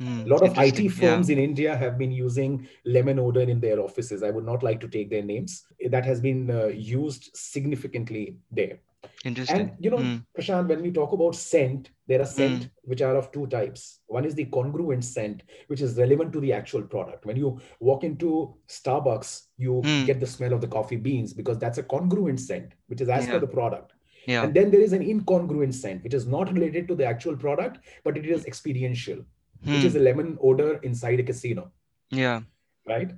Hmm. 0.00 0.18
a 0.26 0.28
lot 0.32 0.42
of 0.46 0.52
IT 0.64 0.78
Interesting. 0.78 0.90
Yeah. 0.90 1.10
firms 1.10 1.30
in 1.34 1.38
India 1.44 1.76
have 1.84 1.94
been 2.02 2.12
using 2.12 2.52
lemon 2.96 3.18
odor 3.18 3.44
in 3.54 3.60
their 3.64 3.78
offices. 3.84 4.22
I 4.22 4.30
would 4.36 4.46
not 4.50 4.62
like 4.68 4.80
to 4.84 4.88
take 4.96 5.08
their 5.14 5.24
names. 5.30 5.54
That 5.94 6.04
has 6.10 6.20
been 6.26 6.50
uh, 6.58 6.66
used 6.98 7.24
significantly 7.34 8.24
there. 8.60 8.78
Interesting. 9.24 9.60
And 9.60 9.72
you 9.78 9.90
know, 9.90 9.98
Hmm. 9.98 10.16
Prashant, 10.36 10.68
when 10.68 10.82
we 10.82 10.90
talk 10.90 11.12
about 11.12 11.34
scent, 11.34 11.90
there 12.06 12.20
are 12.20 12.26
scent 12.26 12.68
which 12.82 13.02
are 13.02 13.16
of 13.16 13.30
two 13.32 13.46
types. 13.46 14.00
One 14.06 14.24
is 14.24 14.34
the 14.34 14.44
congruent 14.46 15.04
scent, 15.04 15.42
which 15.68 15.80
is 15.80 15.96
relevant 15.98 16.32
to 16.32 16.40
the 16.40 16.52
actual 16.52 16.82
product. 16.82 17.26
When 17.26 17.36
you 17.36 17.60
walk 17.80 18.04
into 18.04 18.54
Starbucks, 18.68 19.46
you 19.56 19.82
Hmm. 19.82 20.04
get 20.06 20.20
the 20.20 20.26
smell 20.26 20.52
of 20.52 20.60
the 20.60 20.68
coffee 20.68 20.96
beans 20.96 21.32
because 21.32 21.58
that's 21.58 21.78
a 21.78 21.82
congruent 21.82 22.40
scent, 22.40 22.72
which 22.88 23.00
is 23.00 23.08
as 23.08 23.26
per 23.26 23.38
the 23.38 23.46
product. 23.46 23.92
Yeah. 24.26 24.42
And 24.44 24.52
then 24.54 24.70
there 24.70 24.80
is 24.80 24.92
an 24.92 25.02
incongruent 25.02 25.74
scent, 25.74 26.02
which 26.04 26.14
is 26.14 26.26
not 26.26 26.52
related 26.52 26.86
to 26.88 26.94
the 26.94 27.06
actual 27.06 27.36
product, 27.36 27.78
but 28.04 28.16
it 28.18 28.26
is 28.26 28.44
experiential, 28.46 29.18
which 29.62 29.80
Hmm. 29.80 29.86
is 29.86 29.96
a 29.96 30.00
lemon 30.00 30.36
odor 30.40 30.78
inside 30.82 31.20
a 31.20 31.22
casino, 31.22 31.70
Yeah. 32.10 32.42
right? 32.86 33.10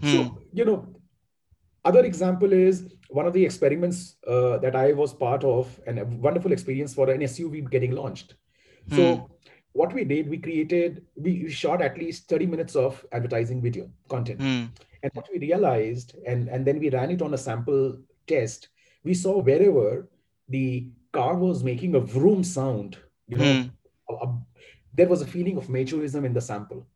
Hmm. 0.00 0.12
So, 0.12 0.38
you 0.52 0.64
know, 0.64 0.86
other 1.84 2.04
example 2.04 2.52
is 2.52 2.94
one 3.08 3.26
of 3.26 3.32
the 3.32 3.44
experiments 3.44 4.16
uh, 4.26 4.58
that 4.58 4.74
I 4.74 4.92
was 4.92 5.12
part 5.12 5.44
of, 5.44 5.78
and 5.86 5.98
a 5.98 6.04
wonderful 6.04 6.52
experience 6.52 6.94
for 6.94 7.10
an 7.10 7.20
SUV 7.20 7.70
getting 7.70 7.92
launched. 7.92 8.34
Hmm. 8.88 8.96
So, 8.96 9.30
what 9.72 9.92
we 9.92 10.04
did, 10.04 10.28
we 10.28 10.38
created, 10.38 11.04
we 11.16 11.48
shot 11.50 11.82
at 11.82 11.98
least 11.98 12.28
30 12.28 12.46
minutes 12.46 12.76
of 12.76 13.04
advertising 13.12 13.60
video 13.60 13.90
content. 14.08 14.40
Hmm. 14.40 14.64
And 15.02 15.10
what 15.14 15.28
we 15.32 15.38
realized, 15.38 16.16
and, 16.26 16.48
and 16.48 16.64
then 16.66 16.78
we 16.78 16.90
ran 16.90 17.10
it 17.10 17.20
on 17.20 17.34
a 17.34 17.38
sample 17.38 17.98
test, 18.26 18.68
we 19.02 19.14
saw 19.14 19.38
wherever 19.42 20.08
the 20.48 20.88
car 21.12 21.36
was 21.36 21.62
making 21.62 21.94
a 21.94 22.00
vroom 22.00 22.42
sound, 22.42 22.96
you 23.28 23.36
know, 23.36 23.52
Hmm. 23.52 23.68
a- 24.14 24.26
a- 24.26 24.46
there 24.94 25.08
was 25.08 25.22
a 25.22 25.26
feeling 25.26 25.56
of 25.58 25.66
maturism 25.66 26.24
in 26.24 26.32
the 26.32 26.40
sample. 26.40 26.86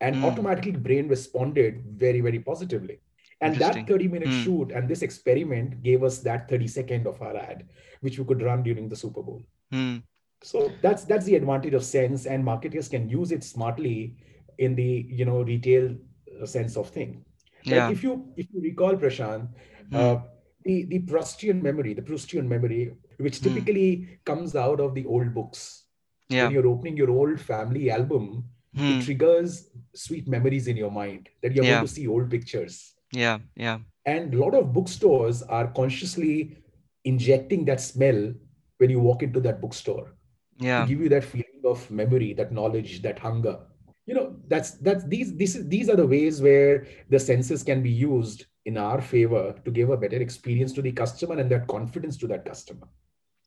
And 0.00 0.16
Hmm. 0.16 0.24
automatically, 0.24 0.72
brain 0.72 1.06
responded 1.08 1.84
very, 1.96 2.20
very 2.20 2.40
positively. 2.40 3.00
And 3.42 3.56
that 3.56 3.86
30 3.88 4.08
minute 4.08 4.28
Hmm. 4.28 4.42
shoot 4.44 4.72
and 4.72 4.88
this 4.88 5.02
experiment 5.02 5.82
gave 5.82 6.02
us 6.02 6.18
that 6.20 6.48
30 6.48 6.68
second 6.68 7.06
of 7.06 7.20
our 7.20 7.36
ad, 7.36 7.68
which 8.00 8.18
we 8.18 8.24
could 8.24 8.42
run 8.42 8.62
during 8.62 8.88
the 8.88 8.96
Super 8.96 9.22
Bowl. 9.22 9.42
Hmm. 9.70 9.96
So 10.42 10.70
that's 10.82 11.04
that's 11.04 11.24
the 11.26 11.36
advantage 11.36 11.74
of 11.74 11.84
sense, 11.84 12.26
and 12.26 12.44
marketers 12.44 12.88
can 12.88 13.08
use 13.08 13.30
it 13.32 13.44
smartly 13.44 14.16
in 14.58 14.74
the 14.74 15.06
you 15.08 15.24
know 15.24 15.42
retail 15.42 15.94
uh, 16.40 16.46
sense 16.46 16.76
of 16.76 16.88
thing. 16.90 17.24
Like 17.64 17.74
Yeah. 17.74 17.90
if 17.90 18.02
you 18.02 18.32
if 18.36 18.46
you 18.52 18.60
recall 18.60 18.96
Prashant, 18.96 19.48
Hmm. 19.90 19.96
uh, 19.96 20.16
the 20.64 20.84
the 20.84 20.98
Proustian 21.00 21.62
memory, 21.62 21.94
the 21.94 22.02
Proustian 22.02 22.46
memory, 22.48 22.92
which 23.18 23.38
Hmm. 23.38 23.44
typically 23.48 24.18
comes 24.24 24.56
out 24.56 24.80
of 24.80 24.94
the 24.94 25.04
old 25.06 25.34
books. 25.34 25.84
Yeah. 26.28 26.44
When 26.44 26.52
you're 26.54 26.66
opening 26.68 26.96
your 26.96 27.10
old 27.10 27.40
family 27.40 27.90
album, 27.90 28.44
Hmm. 28.74 28.90
it 28.92 29.04
triggers 29.04 29.70
sweet 29.94 30.26
memories 30.28 30.66
in 30.66 30.76
your 30.76 30.90
mind 30.90 31.28
that 31.42 31.54
you're 31.54 31.64
Yeah. 31.64 31.74
going 31.80 31.86
to 31.86 31.92
see 31.94 32.06
old 32.08 32.30
pictures. 32.30 32.91
Yeah. 33.12 33.38
Yeah. 33.56 33.78
And 34.06 34.34
a 34.34 34.38
lot 34.38 34.54
of 34.54 34.72
bookstores 34.72 35.42
are 35.42 35.68
consciously 35.68 36.56
injecting 37.04 37.64
that 37.66 37.80
smell 37.80 38.32
when 38.78 38.90
you 38.90 39.00
walk 39.00 39.22
into 39.22 39.40
that 39.40 39.60
bookstore 39.60 40.14
to 40.58 40.64
Yeah. 40.66 40.86
give 40.86 41.00
you 41.00 41.08
that 41.10 41.24
feeling 41.24 41.62
of 41.64 41.88
memory, 41.90 42.32
that 42.34 42.52
knowledge, 42.52 43.02
that 43.02 43.18
hunger. 43.18 43.60
You 44.06 44.14
know, 44.14 44.36
that's 44.48 44.72
that's 44.72 45.04
these 45.04 45.36
these 45.36 45.68
these 45.68 45.88
are 45.88 45.94
the 45.96 46.06
ways 46.06 46.42
where 46.42 46.86
the 47.08 47.20
senses 47.20 47.62
can 47.62 47.82
be 47.82 47.90
used 47.90 48.46
in 48.64 48.76
our 48.76 49.00
favor 49.00 49.54
to 49.64 49.70
give 49.70 49.90
a 49.90 49.96
better 49.96 50.16
experience 50.20 50.72
to 50.72 50.82
the 50.82 50.90
customer 50.92 51.36
and 51.38 51.50
that 51.50 51.68
confidence 51.68 52.16
to 52.18 52.26
that 52.28 52.44
customer 52.44 52.88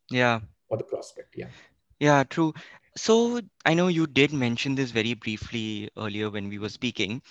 Yeah. 0.09 0.39
or 0.69 0.77
the 0.77 0.83
prospect. 0.85 1.35
Yeah. 1.37 1.49
Yeah, 1.99 2.23
true. 2.23 2.53
So 2.97 3.41
I 3.65 3.73
know 3.73 3.87
you 3.87 4.07
did 4.07 4.33
mention 4.33 4.75
this 4.75 4.91
very 4.91 5.13
briefly 5.13 5.89
earlier 5.97 6.29
when 6.29 6.49
we 6.49 6.57
were 6.59 6.69
speaking, 6.69 7.21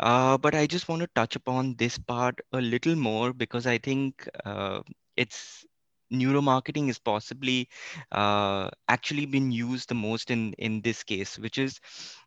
uh, 0.00 0.38
but 0.38 0.54
I 0.54 0.66
just 0.66 0.88
want 0.88 1.02
to 1.02 1.08
touch 1.14 1.36
upon 1.36 1.74
this 1.76 1.98
part 1.98 2.40
a 2.52 2.60
little 2.60 2.94
more 2.96 3.32
because 3.32 3.66
I 3.66 3.78
think 3.78 4.28
uh, 4.44 4.82
it's 5.16 5.64
neuromarketing 6.12 6.88
is 6.88 6.98
possibly 6.98 7.68
uh, 8.12 8.68
actually 8.88 9.26
been 9.26 9.50
used 9.50 9.88
the 9.88 9.94
most 9.94 10.30
in 10.30 10.52
in 10.54 10.80
this 10.82 11.02
case, 11.04 11.38
which 11.38 11.58
is 11.58 11.80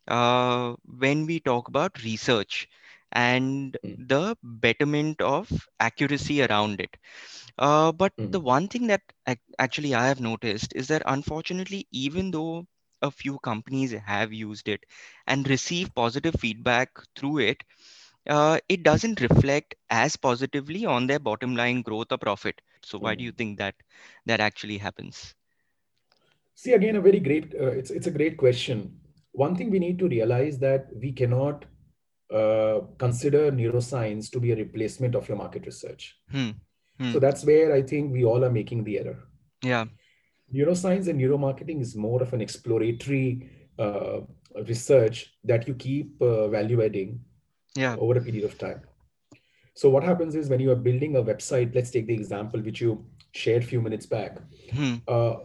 uh, 0.07 0.73
when 0.85 1.25
we 1.25 1.39
talk 1.39 1.67
about 1.69 2.03
research 2.03 2.67
and 3.11 3.77
Mm, 3.85 3.97
the 3.97 4.35
betterment 4.43 5.21
of 5.21 5.49
accuracy 5.79 6.41
around 6.43 6.79
it. 6.81 6.97
Uh, 7.57 7.91
but 7.91 8.13
the 8.27 8.39
mm, 8.39 8.41
one 8.41 8.67
thing 8.67 8.87
that 8.87 9.01
ac- 9.27 9.39
actually 9.59 9.93
I 9.93 10.07
have 10.07 10.19
noticed 10.21 10.73
is 10.75 10.87
that 10.87 11.03
unfortunately, 11.05 11.87
even 11.91 12.31
though 12.31 12.67
a 13.01 13.11
few 13.11 13.39
companies 13.39 13.91
have 13.91 14.33
used 14.33 14.67
it 14.67 14.85
and 15.27 15.47
receive 15.47 15.93
positive 15.93 16.35
feedback 16.39 16.89
through 17.15 17.39
it, 17.39 17.63
uh, 18.29 18.59
it 18.67 18.83
doesn't 18.83 19.21
reflect 19.21 19.75
as 19.89 20.15
positively 20.15 20.85
on 20.85 21.07
their 21.07 21.19
bottom 21.19 21.55
line 21.55 21.81
growth 21.81 22.11
or 22.11 22.17
profit. 22.17 22.61
So 22.83 22.97
why 22.97 23.15
do 23.15 23.23
you 23.23 23.31
mm. 23.31 23.37
think 23.37 23.57
that 23.59 23.75
that 24.25 24.39
actually 24.39 24.77
happens? 24.77 25.33
See 26.55 26.73
again 26.73 26.95
a 26.95 27.01
very 27.01 27.19
great 27.19 27.53
uh, 27.53 27.71
it's 27.71 27.91
it's 27.91 28.07
a 28.07 28.11
great 28.11 28.37
question. 28.37 28.99
One 29.31 29.55
thing 29.55 29.69
we 29.69 29.79
need 29.79 29.99
to 29.99 30.07
realize 30.07 30.57
that 30.59 30.87
we 30.99 31.11
cannot 31.11 31.65
uh, 32.33 32.79
consider 32.97 33.51
neuroscience 33.51 34.29
to 34.31 34.39
be 34.39 34.51
a 34.51 34.55
replacement 34.55 35.15
of 35.15 35.27
your 35.29 35.37
market 35.37 35.65
research. 35.65 36.17
Hmm. 36.31 36.49
Hmm. 36.99 37.11
So 37.13 37.19
that's 37.19 37.45
where 37.45 37.73
I 37.73 37.81
think 37.81 38.11
we 38.11 38.25
all 38.25 38.43
are 38.43 38.49
making 38.49 38.83
the 38.83 38.99
error. 38.99 39.19
Yeah. 39.63 39.85
Neuroscience 40.53 41.07
and 41.07 41.19
neuromarketing 41.19 41.81
is 41.81 41.95
more 41.95 42.21
of 42.21 42.33
an 42.33 42.41
exploratory 42.41 43.49
uh, 43.77 44.21
research 44.67 45.33
that 45.43 45.67
you 45.67 45.73
keep 45.73 46.21
uh, 46.21 46.47
value 46.47 46.83
adding 46.83 47.19
yeah. 47.75 47.95
over 47.99 48.17
a 48.17 48.21
period 48.21 48.45
of 48.45 48.57
time. 48.57 48.81
So 49.75 49.89
what 49.89 50.03
happens 50.03 50.35
is 50.35 50.49
when 50.49 50.59
you 50.59 50.71
are 50.71 50.75
building 50.75 51.15
a 51.15 51.23
website 51.23 51.75
let's 51.75 51.91
take 51.91 52.07
the 52.07 52.13
example 52.13 52.59
which 52.61 52.81
you 52.81 53.05
shared 53.33 53.63
a 53.63 53.65
few 53.65 53.81
minutes 53.81 54.05
back. 54.05 54.39
Hmm. 54.73 54.95
uh, 55.07 55.35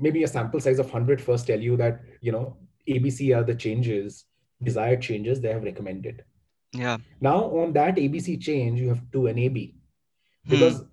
maybe 0.00 0.22
a 0.22 0.28
sample 0.28 0.60
size 0.60 0.78
of 0.78 0.86
100 0.86 1.20
first 1.20 1.46
tell 1.46 1.60
you 1.60 1.76
that 1.76 2.00
you 2.22 2.32
know 2.32 2.56
abc 2.88 3.36
are 3.36 3.44
the 3.44 3.54
changes 3.54 4.24
desired 4.62 5.02
changes 5.02 5.40
they 5.40 5.52
have 5.52 5.64
recommended. 5.64 6.24
Yeah. 6.72 6.98
Now 7.20 7.44
on 7.58 7.72
that 7.72 7.96
abc 7.96 8.40
change 8.40 8.80
you 8.80 8.88
have 8.88 9.00
to 9.00 9.10
do 9.12 9.26
an 9.26 9.38
ab 9.38 9.74
Hmm. 10.44 10.50
because 10.50 10.84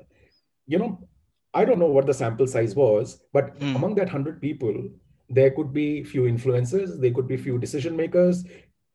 you 0.68 0.78
know 0.78 1.09
i 1.54 1.66
don't 1.66 1.80
know 1.80 1.94
what 1.98 2.06
the 2.06 2.14
sample 2.14 2.48
size 2.48 2.76
was 2.76 3.20
but 3.34 3.56
Hmm. 3.60 3.76
among 3.76 3.96
that 3.96 4.10
100 4.14 4.42
people 4.42 4.76
there 5.30 5.52
could 5.52 5.72
be 5.74 6.04
few 6.04 6.24
influencers 6.24 7.00
there 7.02 7.12
could 7.12 7.28
be 7.28 7.38
few 7.38 7.58
decision 7.60 7.96
makers. 7.96 8.44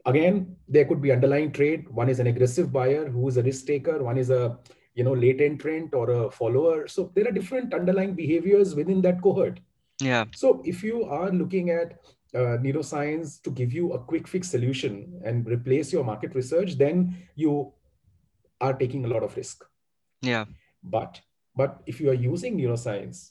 Again 0.07 0.57
there 0.69 0.85
could 0.85 1.01
be 1.01 1.13
underlying 1.13 1.51
trade 1.53 1.89
one 1.99 2.09
is 2.09 2.19
an 2.21 2.27
aggressive 2.27 2.73
buyer 2.73 3.09
who 3.09 3.29
is 3.29 3.37
a 3.37 3.43
risk 3.43 3.67
taker. 3.67 4.03
One 4.03 4.19
is 4.19 4.31
a 4.31 4.59
you 4.95 5.05
know 5.05 5.15
late 5.15 5.41
entrant 5.41 5.95
or 5.95 6.11
a 6.11 6.31
follower. 6.31 6.89
So 6.89 7.13
there 7.15 7.27
are 7.29 7.33
different 7.33 7.73
underlying 7.73 8.15
behaviors 8.15 8.75
within 8.75 9.01
that 9.03 9.23
cohort. 9.23 9.61
Yeah. 10.01 10.25
So 10.35 10.61
if 10.65 10.83
you 10.83 11.05
are 11.05 11.31
looking 11.31 11.71
at 11.71 11.95
uh, 12.35 12.59
neuroscience 12.67 13.41
to 13.43 13.51
give 13.51 13.73
you 13.73 13.93
a 13.93 13.99
quick 13.99 14.27
fix 14.27 14.51
solution 14.51 15.21
and 15.25 15.47
replace 15.49 15.93
your 15.93 16.05
market 16.05 16.35
research 16.35 16.75
then 16.83 17.17
you 17.37 17.73
are 18.61 18.75
taking 18.75 19.05
a 19.05 19.09
lot 19.09 19.23
of 19.23 19.37
risk. 19.37 19.65
Yeah. 20.21 20.45
But 20.83 21.21
but 21.57 21.83
if 21.87 22.01
you 22.01 22.11
are 22.11 22.15
using 22.15 22.59
neuroscience 22.59 23.31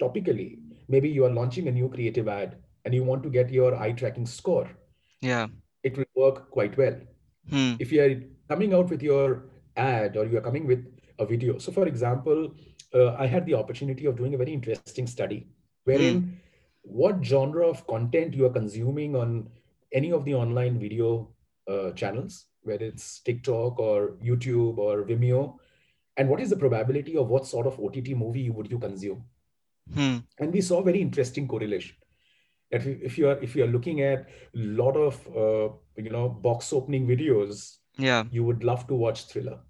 topically, 0.00 0.58
maybe 0.88 1.08
you 1.08 1.24
are 1.24 1.30
launching 1.30 1.68
a 1.68 1.72
new 1.72 1.88
creative 1.88 2.28
ad 2.28 2.56
and 2.84 2.94
you 2.94 3.04
want 3.04 3.22
to 3.22 3.30
get 3.30 3.50
your 3.50 3.76
eye 3.76 3.92
tracking 3.92 4.26
score, 4.26 4.68
yeah 5.20 5.46
it 5.82 5.96
will 5.96 6.12
work 6.14 6.50
quite 6.50 6.76
well. 6.76 6.96
hmm. 7.50 7.74
If 7.78 7.92
you 7.92 8.02
are 8.02 8.22
coming 8.48 8.74
out 8.74 8.90
with 8.90 9.02
your 9.02 9.44
ad 9.76 10.16
or 10.16 10.26
you 10.26 10.38
are 10.38 10.46
coming 10.48 10.66
with 10.66 10.84
a 11.18 11.26
video. 11.26 11.58
So, 11.58 11.72
for 11.72 11.86
example, 11.86 12.54
uh, 12.94 13.14
I 13.14 13.26
had 13.26 13.46
the 13.46 13.54
opportunity 13.54 14.06
of 14.06 14.16
doing 14.16 14.34
a 14.34 14.38
very 14.38 14.52
interesting 14.52 15.06
study 15.06 15.46
wherein 15.84 16.40
what 16.82 17.24
genre 17.24 17.66
of 17.66 17.86
content 17.86 18.34
you 18.34 18.46
are 18.46 18.52
consuming 18.52 19.16
on 19.16 19.48
any 19.92 20.12
of 20.12 20.24
the 20.24 20.34
online 20.34 20.78
video 20.78 21.30
uh, 21.68 21.92
channels, 21.92 22.46
whether 22.62 22.84
it's 22.84 23.20
TikTok 23.20 23.78
or 23.78 24.16
YouTube 24.24 24.78
or 24.78 25.02
Vimeo, 25.02 25.56
and 26.18 26.28
what 26.28 26.40
is 26.40 26.50
the 26.50 26.56
probability 26.58 27.16
of 27.16 27.28
what 27.28 27.46
sort 27.46 27.66
of 27.66 27.80
OTT 27.80 28.14
movie 28.14 28.50
would 28.50 28.70
you 28.70 28.78
consume? 28.78 29.24
Hmm. 29.94 30.18
And 30.38 30.52
we 30.52 30.60
saw 30.60 30.82
very 30.82 31.00
interesting 31.00 31.48
correlation. 31.48 31.96
That 32.70 32.86
if 32.86 33.18
you 33.18 33.28
are 33.28 33.38
if 33.42 33.56
you 33.56 33.64
are 33.64 33.68
looking 33.68 34.02
at 34.02 34.20
a 34.54 34.58
lot 34.82 34.96
of 34.96 35.26
uh, 35.36 35.74
you 35.96 36.10
know 36.10 36.28
box 36.28 36.72
opening 36.72 37.06
videos, 37.06 37.78
yeah 37.98 38.24
you 38.30 38.44
would 38.44 38.64
love 38.64 38.86
to 38.88 38.94
watch 38.94 39.26
thriller. 39.26 39.60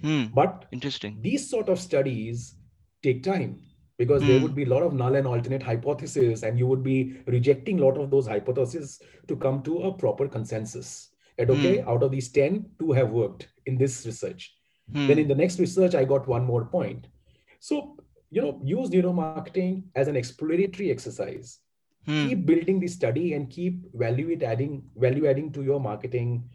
hmm. 0.00 0.26
But 0.34 0.66
interesting 0.72 1.20
these 1.20 1.48
sort 1.48 1.68
of 1.68 1.78
studies 1.80 2.56
take 3.02 3.22
time 3.22 3.62
because 3.98 4.24
there 4.24 4.36
Hmm. 4.36 4.42
would 4.42 4.54
be 4.54 4.64
a 4.64 4.68
lot 4.68 4.82
of 4.82 4.92
null 4.92 5.14
and 5.16 5.26
alternate 5.26 5.62
hypotheses, 5.62 6.42
and 6.42 6.58
you 6.58 6.66
would 6.66 6.82
be 6.82 7.16
rejecting 7.26 7.80
a 7.80 7.84
lot 7.84 7.96
of 7.98 8.10
those 8.10 8.26
hypotheses 8.26 9.00
to 9.28 9.36
come 9.36 9.62
to 9.62 9.82
a 9.82 9.92
proper 9.92 10.28
consensus. 10.28 11.10
That 11.38 11.50
okay, 11.50 11.82
out 11.82 12.02
of 12.02 12.10
these 12.12 12.30
10, 12.30 12.70
two 12.78 12.92
have 12.92 13.10
worked 13.10 13.48
in 13.66 13.76
this 13.78 14.06
research. 14.06 14.55
Hmm. 14.92 15.06
Then 15.08 15.18
in 15.18 15.28
the 15.28 15.34
next 15.34 15.58
research, 15.58 15.94
I 15.94 16.04
got 16.04 16.28
one 16.28 16.44
more 16.44 16.64
point. 16.64 17.06
So, 17.60 17.96
you 18.30 18.42
know, 18.42 18.60
use 18.64 18.90
neuromarketing 18.90 19.84
as 19.94 20.08
an 20.08 20.16
exploratory 20.16 20.90
exercise. 20.90 21.58
Hmm. 22.06 22.28
Keep 22.28 22.46
building 22.46 22.80
the 22.80 22.88
study 22.88 23.34
and 23.34 23.50
keep 23.50 23.80
value 23.94 24.30
it 24.30 24.42
adding 24.42 24.84
value 24.96 25.26
adding 25.26 25.52
to 25.52 25.62
your 25.62 25.80
marketing 25.80 26.48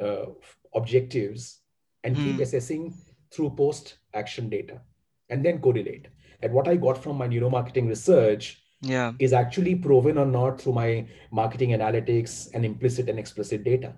uh, 0.00 0.26
objectives, 0.74 1.60
and 2.04 2.16
keep 2.16 2.36
Hmm. 2.36 2.42
assessing 2.42 2.94
through 3.30 3.50
post 3.50 3.98
action 4.14 4.48
data, 4.48 4.80
and 5.28 5.44
then 5.44 5.58
correlate. 5.60 6.08
And 6.42 6.52
what 6.52 6.68
I 6.68 6.76
got 6.76 6.98
from 7.02 7.16
my 7.18 7.28
neuromarketing 7.28 7.88
research 7.88 8.58
yeah 8.84 9.12
is 9.20 9.32
actually 9.32 9.76
proven 9.76 10.18
or 10.18 10.26
not 10.26 10.60
through 10.60 10.72
my 10.72 11.06
marketing 11.30 11.70
analytics 11.70 12.48
and 12.52 12.64
implicit 12.64 13.08
and 13.08 13.16
explicit 13.16 13.62
data 13.62 13.92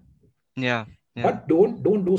yeah 0.56 0.84
yeah 1.14 1.30
but 1.30 1.48
don't 1.48 1.82
don't 1.82 2.04
do 2.04 2.16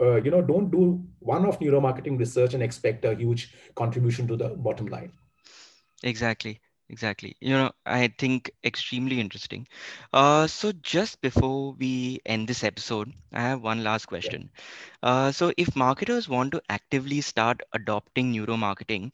uh, 0.00 0.16
you 0.22 0.30
know 0.30 0.42
don't 0.42 0.70
do 0.70 1.02
one 1.20 1.44
of 1.46 1.58
neuromarketing 1.60 2.18
research 2.18 2.54
and 2.54 2.62
expect 2.62 3.04
a 3.04 3.14
huge 3.14 3.52
contribution 3.74 4.26
to 4.28 4.36
the 4.36 4.48
bottom 4.68 4.86
line 4.88 5.12
Exactly, 6.02 6.60
exactly. 6.88 7.36
You 7.40 7.50
know, 7.54 7.72
I 7.84 8.08
think 8.08 8.50
extremely 8.64 9.20
interesting. 9.20 9.66
Uh, 10.12 10.46
so 10.46 10.72
just 10.72 11.20
before 11.20 11.72
we 11.72 12.20
end 12.24 12.48
this 12.48 12.62
episode, 12.64 13.12
I 13.32 13.40
have 13.42 13.62
one 13.62 13.82
last 13.84 14.06
question. 14.06 14.50
Uh, 15.02 15.32
so 15.32 15.52
if 15.56 15.76
marketers 15.76 16.28
want 16.28 16.52
to 16.52 16.62
actively 16.68 17.20
start 17.20 17.60
adopting 17.72 18.32
neuromarketing, 18.32 19.12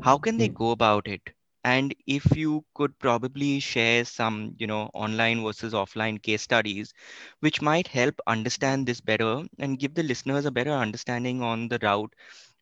how 0.00 0.18
can 0.18 0.38
they 0.38 0.48
Hmm. 0.48 0.50
go 0.50 0.70
about 0.70 1.08
it? 1.08 1.30
And 1.64 1.94
if 2.06 2.36
you 2.36 2.64
could 2.74 2.98
probably 2.98 3.60
share 3.60 4.04
some, 4.04 4.54
you 4.58 4.66
know, 4.66 4.90
online 4.94 5.42
versus 5.42 5.72
offline 5.74 6.22
case 6.22 6.42
studies, 6.42 6.94
which 7.40 7.62
might 7.62 7.88
help 7.88 8.20
understand 8.26 8.86
this 8.86 9.00
better 9.00 9.44
and 9.58 9.78
give 9.78 9.94
the 9.94 10.02
listeners 10.04 10.46
a 10.46 10.52
better 10.52 10.70
understanding 10.72 11.42
on 11.42 11.68
the 11.68 11.78
route, 11.82 12.14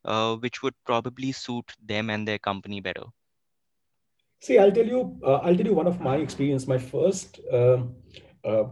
uh, 0.04 0.36
which 0.36 0.62
would 0.62 0.74
probably 0.84 1.32
suit 1.32 1.72
them 1.82 2.10
and 2.10 2.26
their 2.28 2.38
company 2.38 2.80
better. 2.80 3.04
see 4.46 4.58
i'll 4.58 4.72
tell 4.78 4.86
you 4.94 5.00
uh, 5.26 5.36
i'll 5.44 5.56
tell 5.56 5.66
you 5.70 5.74
one 5.74 5.86
of 5.92 6.00
my 6.00 6.16
experience 6.16 6.66
my 6.66 6.78
first 6.78 7.40
um, 7.52 7.94
uh, 8.44 8.64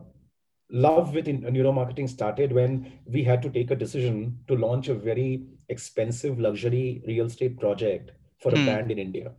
love 0.70 1.08
with 1.08 1.22
in- 1.26 1.36
neuromarketing 1.42 2.08
started 2.08 2.48
when 2.52 2.76
we 3.06 3.22
had 3.24 3.42
to 3.42 3.50
take 3.50 3.70
a 3.70 3.76
decision 3.76 4.38
to 4.48 4.54
launch 4.56 4.88
a 4.88 4.94
very 4.94 5.44
expensive 5.68 6.38
luxury 6.40 7.02
real 7.06 7.26
estate 7.26 7.58
project 7.58 8.12
for 8.38 8.54
a 8.54 8.58
Hmm. 8.58 8.70
brand 8.70 8.90
in 8.90 8.98
india 8.98 9.32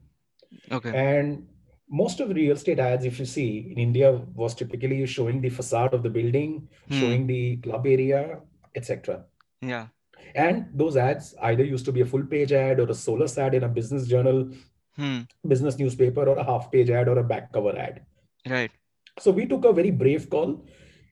Okay. 0.71 0.91
And 0.95 1.47
most 1.89 2.19
of 2.19 2.29
the 2.29 2.33
real 2.35 2.55
estate 2.55 2.79
ads, 2.79 3.05
if 3.05 3.19
you 3.19 3.25
see 3.25 3.71
in 3.71 3.77
India, 3.77 4.11
was 4.33 4.55
typically 4.55 5.05
showing 5.05 5.41
the 5.41 5.49
facade 5.49 5.93
of 5.93 6.03
the 6.03 6.09
building, 6.09 6.67
Hmm. 6.87 6.99
showing 6.99 7.27
the 7.27 7.57
club 7.57 7.85
area, 7.85 8.39
etc. 8.75 9.25
Yeah. 9.61 9.87
And 10.35 10.67
those 10.73 10.95
ads 10.97 11.35
either 11.41 11.63
used 11.63 11.85
to 11.85 11.91
be 11.91 12.01
a 12.01 12.05
full 12.05 12.23
page 12.25 12.51
ad 12.53 12.79
or 12.79 12.89
a 12.89 12.93
solus 12.93 13.37
ad 13.37 13.53
in 13.53 13.63
a 13.63 13.69
business 13.69 14.07
journal, 14.07 14.51
Hmm. 14.95 15.19
business 15.47 15.77
newspaper, 15.79 16.27
or 16.27 16.37
a 16.37 16.43
half 16.43 16.71
page 16.71 16.89
ad 16.89 17.07
or 17.07 17.17
a 17.19 17.23
back 17.23 17.51
cover 17.51 17.77
ad. 17.77 18.05
Right. 18.49 18.71
So 19.19 19.31
we 19.31 19.45
took 19.45 19.65
a 19.65 19.73
very 19.73 19.91
brave 19.91 20.29
call 20.29 20.65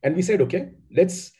and 0.03 0.15
we 0.15 0.21
said, 0.21 0.41
okay, 0.41 0.71
let's 0.91 1.31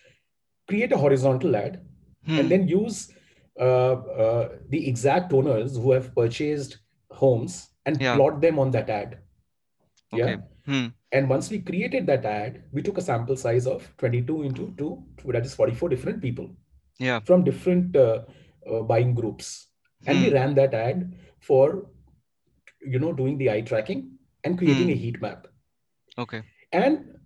create 0.68 0.92
a 0.92 0.98
horizontal 0.98 1.56
ad 1.56 1.82
Hmm. 2.26 2.40
and 2.40 2.50
then 2.52 2.68
use 2.68 3.12
uh, 3.60 3.94
uh, 4.26 4.50
the 4.70 4.88
exact 4.88 5.34
owners 5.34 5.76
who 5.78 5.92
have 5.92 6.14
purchased 6.16 6.78
homes 7.12 7.70
and 7.90 8.02
Yeah. 8.06 8.16
plot 8.16 8.40
them 8.46 8.60
on 8.64 8.72
that 8.78 8.90
ad. 8.96 9.18
Okay. 10.14 10.24
Yeah. 10.24 10.38
Hmm. 10.70 10.88
And 11.12 11.30
once 11.34 11.50
we 11.54 11.60
created 11.70 12.08
that 12.08 12.26
ad, 12.32 12.64
we 12.72 12.82
took 12.88 12.98
a 12.98 13.06
sample 13.10 13.38
size 13.44 13.68
of 13.76 13.86
22 13.98 14.44
into 14.50 14.74
2, 14.82 15.32
that 15.36 15.46
is 15.46 15.56
44 15.56 15.90
different 15.96 16.22
people 16.22 16.50
Yeah. 17.00 17.20
from 17.30 17.44
different 17.44 17.96
uh, 17.96 18.20
uh, 18.72 18.82
buying 18.94 19.14
groups. 19.22 19.68
And 20.08 20.20
we 20.22 20.28
Hmm. 20.28 20.36
ran 20.40 20.56
that 20.60 20.74
ad 20.74 21.06
for, 21.40 21.64
you 22.96 23.00
know, 23.06 23.14
doing 23.22 23.38
the 23.40 23.50
eye 23.54 23.62
tracking 23.62 24.04
and 24.44 24.58
creating 24.58 24.88
Hmm. 24.92 24.98
a 24.98 25.00
heat 25.06 25.22
map. 25.22 25.48
Okay. 26.26 26.42
And 26.72 27.19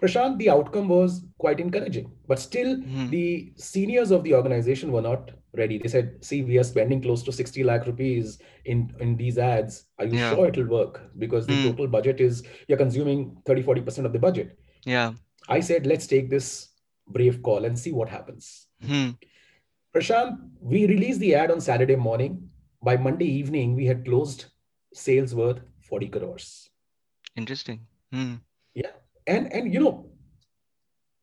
Prashant, 0.00 0.38
the 0.38 0.48
outcome 0.48 0.88
was 0.88 1.24
quite 1.38 1.60
encouraging, 1.60 2.10
but 2.26 2.38
still 2.38 2.76
Hmm. 2.80 3.10
the 3.10 3.52
seniors 3.56 4.10
of 4.10 4.24
the 4.24 4.34
organization 4.34 4.92
were 4.92 5.02
not 5.02 5.32
ready. 5.52 5.78
They 5.78 5.88
said, 5.88 6.24
see, 6.24 6.42
we 6.42 6.58
are 6.58 6.64
spending 6.64 7.02
close 7.02 7.22
to 7.24 7.32
60 7.32 7.64
lakh 7.64 7.86
rupees 7.86 8.38
in, 8.64 8.94
in 9.00 9.16
these 9.16 9.36
ads. 9.36 9.84
Are 9.98 10.06
you 10.06 10.16
Yeah. 10.18 10.30
sure 10.34 10.46
it'll 10.48 10.66
work? 10.68 11.10
Because 11.18 11.46
the 11.46 11.54
Hmm. 11.56 11.68
total 11.68 11.88
budget 11.88 12.20
is, 12.20 12.42
you're 12.68 12.78
consuming 12.78 13.36
30, 13.44 13.62
40% 13.62 14.06
of 14.06 14.12
the 14.12 14.18
budget. 14.18 14.58
Yeah. 14.84 15.12
I 15.48 15.60
said, 15.60 15.86
let's 15.86 16.06
take 16.06 16.30
this 16.30 16.68
brave 17.08 17.42
call 17.42 17.64
and 17.64 17.78
see 17.78 17.92
what 17.92 18.08
happens. 18.08 18.68
Hmm. 18.86 19.10
Prashant, 19.92 20.38
we 20.60 20.86
released 20.86 21.20
the 21.20 21.34
ad 21.34 21.50
on 21.50 21.60
Saturday 21.60 21.96
morning. 21.96 22.48
By 22.82 22.96
Monday 22.96 23.26
evening, 23.26 23.74
we 23.74 23.84
had 23.86 24.04
closed 24.04 24.46
sales 24.94 25.34
worth 25.34 25.60
40 25.80 26.08
crores. 26.08 26.70
Interesting. 27.36 27.80
Hmm. 28.12 28.36
And 29.34 29.52
and 29.52 29.72
you 29.74 29.80
know, 29.80 29.94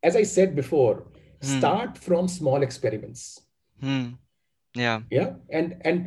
as 0.02 0.16
I 0.16 0.24
said 0.36 0.54
before, 0.62 0.94
Hmm. 1.42 1.58
start 1.58 1.98
from 2.06 2.28
small 2.34 2.62
experiments. 2.66 3.24
Hmm. 3.80 4.06
Yeah. 4.84 5.02
Yeah. 5.18 5.34
And 5.58 5.76
and 5.90 5.98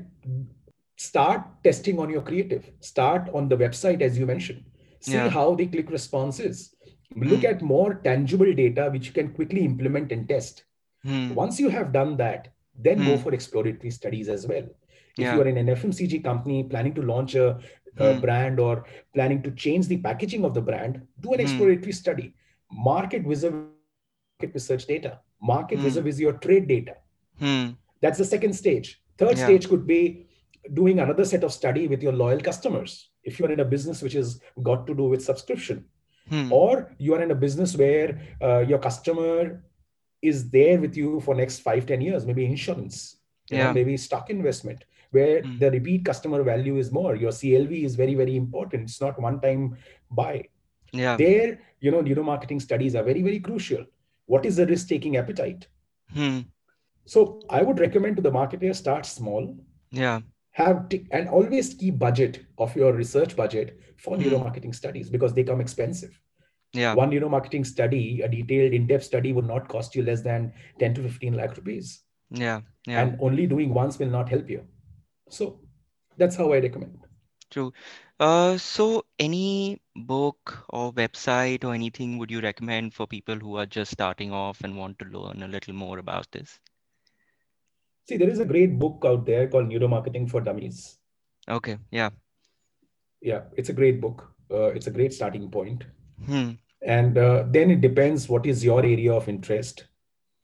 start 0.98 1.46
testing 1.68 2.00
on 2.06 2.10
your 2.16 2.22
creative. 2.32 2.66
Start 2.80 3.30
on 3.34 3.48
the 3.54 3.58
website 3.64 4.02
as 4.08 4.18
you 4.20 4.26
mentioned. 4.32 4.66
See 5.00 5.14
Yeah. 5.20 5.30
how 5.38 5.46
the 5.62 5.68
click 5.76 5.90
response 5.98 6.40
is. 6.50 6.60
Look 7.30 7.42
Hmm. 7.46 7.52
at 7.54 7.62
more 7.62 7.94
tangible 8.10 8.52
data 8.64 8.90
which 8.96 9.08
you 9.08 9.14
can 9.20 9.32
quickly 9.40 9.64
implement 9.70 10.12
and 10.18 10.28
test. 10.34 10.66
Once 11.44 11.60
you 11.60 11.70
have 11.78 11.92
done 12.00 12.12
that, 12.18 12.50
then 12.88 13.00
go 13.06 13.18
for 13.24 13.34
exploratory 13.38 13.92
studies 14.00 14.30
as 14.36 14.44
well. 14.52 14.68
If 15.18 15.24
Yeah. 15.24 15.34
you 15.36 15.42
are 15.44 15.48
in 15.54 15.58
an 15.62 15.70
FMCG 15.76 16.20
company 16.28 16.60
planning 16.74 16.94
to 17.00 17.02
launch 17.14 17.34
a, 17.36 17.48
a 17.98 18.14
Hmm. 18.14 18.22
brand 18.22 18.60
or 18.60 18.86
planning 19.14 19.42
to 19.44 19.52
change 19.52 19.88
the 19.88 19.98
packaging 19.98 20.46
of 20.46 20.54
the 20.54 20.62
brand, 20.62 21.02
do 21.20 21.34
an 21.34 21.40
Hmm. 21.40 21.46
exploratory 21.46 21.92
study. 21.92 22.34
Market 22.72 23.24
vis 23.24 23.44
market 23.44 24.54
research 24.54 24.86
data. 24.88 25.20
market 25.44 25.78
Hmm. 25.80 25.86
vis-a-vis 25.86 26.20
your 26.20 26.34
trade 26.34 26.68
data. 26.68 26.94
Hmm. 27.40 27.70
That's 28.00 28.20
the 28.20 28.26
second 28.26 28.54
stage. 28.54 29.02
Third 29.18 29.38
Yeah. 29.38 29.46
stage 29.46 29.68
could 29.68 29.88
be 29.88 30.28
doing 30.74 31.00
another 31.00 31.26
set 31.26 31.44
of 31.44 31.52
study 31.52 31.88
with 31.88 32.04
your 32.04 32.14
loyal 32.14 32.40
customers. 32.40 33.10
If 33.24 33.40
you 33.40 33.48
are 33.48 33.52
in 33.52 33.60
a 33.60 33.66
business 33.66 34.04
which 34.04 34.14
has 34.14 34.40
got 34.62 34.86
to 34.88 34.94
do 34.94 35.06
with 35.06 35.24
subscription, 35.24 35.86
Hmm. 36.30 36.52
or 36.52 36.92
you 37.00 37.16
are 37.16 37.24
in 37.24 37.32
a 37.32 37.36
business 37.36 37.76
where 37.76 38.20
uh, 38.40 38.60
your 38.60 38.78
customer 38.78 39.64
is 40.22 40.52
there 40.52 40.80
with 40.80 40.96
you 40.96 41.20
for 41.22 41.34
next 41.34 41.60
five 41.60 41.88
ten 41.88 42.00
years 42.00 42.28
maybe 42.28 42.46
insurance 42.46 43.18
Yeah. 43.50 43.64
know 43.66 43.74
maybe 43.74 43.98
stock 43.98 44.30
investment 44.30 44.86
where 45.12 45.42
Hmm. 45.42 45.58
the 45.60 45.70
repeat 45.72 46.06
customer 46.06 46.42
value 46.44 46.78
is 46.84 46.92
more 46.92 47.16
your 47.16 47.32
clv 47.40 47.84
is 47.90 47.96
very 48.02 48.16
very 48.16 48.36
important 48.36 48.84
it's 48.90 49.02
not 49.02 49.20
one 49.28 49.40
time 49.46 49.76
buy 50.22 50.34
Yeah. 50.94 51.16
there 51.18 51.60
you 51.80 51.92
know 51.92 52.02
neuromarketing 52.08 52.62
studies 52.62 52.96
are 52.96 53.04
very 53.04 53.22
very 53.28 53.40
crucial 53.40 53.84
what 54.26 54.46
is 54.46 54.56
the 54.62 54.66
risk 54.74 54.88
taking 54.94 55.18
appetite 55.24 55.68
Hmm. 56.16 56.40
so 57.06 57.22
i 57.50 57.62
would 57.62 57.80
recommend 57.80 58.16
to 58.18 58.22
the 58.28 58.32
marketer 58.40 58.74
start 58.84 59.06
small 59.06 59.46
Yeah. 59.92 60.20
have 60.62 60.80
t- 60.90 61.06
and 61.12 61.30
always 61.38 61.74
keep 61.84 61.98
budget 62.08 62.40
of 62.66 62.76
your 62.82 62.92
research 62.94 63.36
budget 63.44 63.78
for 63.98 64.16
Hmm. 64.18 64.24
neuromarketing 64.24 64.76
studies 64.82 65.10
because 65.16 65.34
they 65.38 65.44
come 65.52 65.62
expensive 65.68 66.20
Yeah. 66.80 66.94
one 66.98 67.10
neuromarketing 67.12 67.66
study, 67.70 68.22
a 68.26 68.28
detailed 68.34 68.74
in-depth 68.76 69.04
study 69.04 69.32
would 69.38 69.48
not 69.48 69.68
cost 69.72 69.96
you 69.96 70.04
less 70.10 70.22
than 70.28 70.54
10 70.80 70.94
to 70.98 71.02
15 71.06 71.34
lakh 71.40 71.58
rupees. 71.58 71.90
Yeah. 72.44 72.62
Yeah. 72.88 73.02
And 73.02 73.18
only 73.28 73.46
doing 73.54 73.74
once 73.78 73.98
will 74.00 74.14
not 74.14 74.30
help 74.34 74.50
you. 74.54 74.62
So 75.32 75.60
that's 76.18 76.36
how 76.36 76.52
I 76.54 76.60
recommend. 76.60 77.00
True. 77.50 77.74
Uh, 78.20 78.58
so 78.58 79.06
any 79.18 79.82
book 79.96 80.66
or 80.70 80.94
website 80.94 81.64
or 81.64 81.74
anything 81.74 82.18
would 82.18 82.30
you 82.30 82.40
recommend 82.40 82.94
for 82.94 83.08
people 83.08 83.36
who 83.36 83.58
are 83.58 83.66
just 83.66 83.92
starting 83.92 84.32
off 84.32 84.62
and 84.64 84.78
want 84.78 85.00
to 85.00 85.06
learn 85.06 85.42
a 85.44 85.48
little 85.48 85.74
more 85.74 85.98
about 85.98 86.28
this? 86.32 86.60
See, 88.08 88.18
there 88.18 88.30
is 88.30 88.40
a 88.40 88.46
great 88.46 88.78
book 88.78 89.04
out 89.06 89.26
there 89.26 89.48
called 89.48 89.70
Neuromarketing 89.70 90.30
for 90.30 90.42
Dummies. 90.42 90.98
Okay. 91.50 91.78
Yeah. 91.92 92.10
Yeah, 93.22 93.44
it's 93.56 93.70
a 93.70 93.74
great 93.74 94.02
book. 94.02 94.34
Uh, 94.52 94.68
it's 94.68 94.88
a 94.88 94.92
great 94.92 95.14
starting 95.14 95.50
point. 95.50 95.84
Hmm. 96.26 96.52
And 96.82 97.18
uh, 97.18 97.46
then 97.48 97.72
it 97.72 97.82
depends 97.82 98.28
what 98.28 98.46
is 98.46 98.64
your 98.64 98.80
area 98.80 99.14
of 99.14 99.30
interest. 99.30 99.86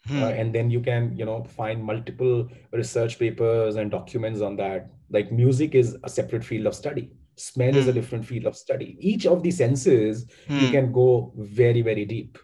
Hmm. 0.08 0.24
Uh, 0.24 0.30
and 0.30 0.54
then 0.56 0.70
you 0.70 0.80
can, 0.82 1.16
you 1.18 1.26
know, 1.26 1.44
find 1.44 1.84
multiple 1.84 2.48
research 2.72 3.20
papers 3.20 3.76
and 3.76 3.92
documents 3.92 4.42
on 4.42 4.56
that. 4.58 4.90
Like 5.10 5.32
music 5.32 5.76
is 5.76 5.98
a 6.04 6.10
separate 6.10 6.44
field 6.44 6.66
of 6.68 6.76
study. 6.76 7.12
Smell 7.36 7.76
is 7.76 7.88
a 7.88 7.92
Hmm. 7.92 8.00
different 8.00 8.26
field 8.26 8.46
of 8.46 8.56
study. 8.56 8.98
Each 9.00 9.26
of 9.26 9.44
the 9.44 9.52
senses 9.52 10.26
you 10.48 10.68
Hmm. 10.68 10.72
can 10.72 10.92
go 10.92 11.34
very 11.38 11.82
very 11.82 12.06
deep 12.06 12.38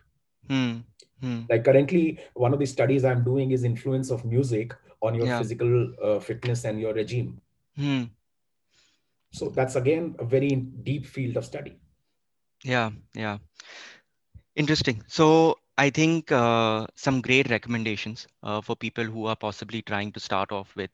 Hmm. 0.49 0.79
Hmm. 1.21 1.41
like 1.49 1.63
currently 1.63 2.19
one 2.33 2.53
of 2.53 2.59
the 2.59 2.65
studies 2.65 3.05
i'm 3.05 3.23
doing 3.23 3.51
is 3.51 3.63
influence 3.63 4.09
of 4.11 4.25
music 4.25 4.73
on 5.01 5.15
your 5.15 5.25
Yeah. 5.27 5.37
physical 5.37 5.93
uh, 6.03 6.19
fitness 6.19 6.65
and 6.65 6.81
your 6.81 6.93
regime 6.93 7.39
Hmm. 7.77 8.03
so 9.31 9.49
that's 9.49 9.75
again 9.75 10.15
a 10.19 10.25
very 10.25 10.49
deep 10.89 11.05
field 11.05 11.37
of 11.37 11.45
study 11.45 11.77
Yeah. 12.63 12.91
Yeah. 13.13 13.39
Interesting. 14.55 15.03
So 15.07 15.57
I 15.77 15.89
think 15.89 16.31
uh, 16.31 16.87
some 16.95 17.21
great 17.21 17.49
recommendations 17.49 18.27
uh, 18.43 18.61
for 18.61 18.75
people 18.75 19.03
who 19.05 19.25
are 19.27 19.35
possibly 19.35 19.81
trying 19.81 20.11
to 20.13 20.19
start 20.19 20.51
off 20.51 20.75
with. 20.75 20.91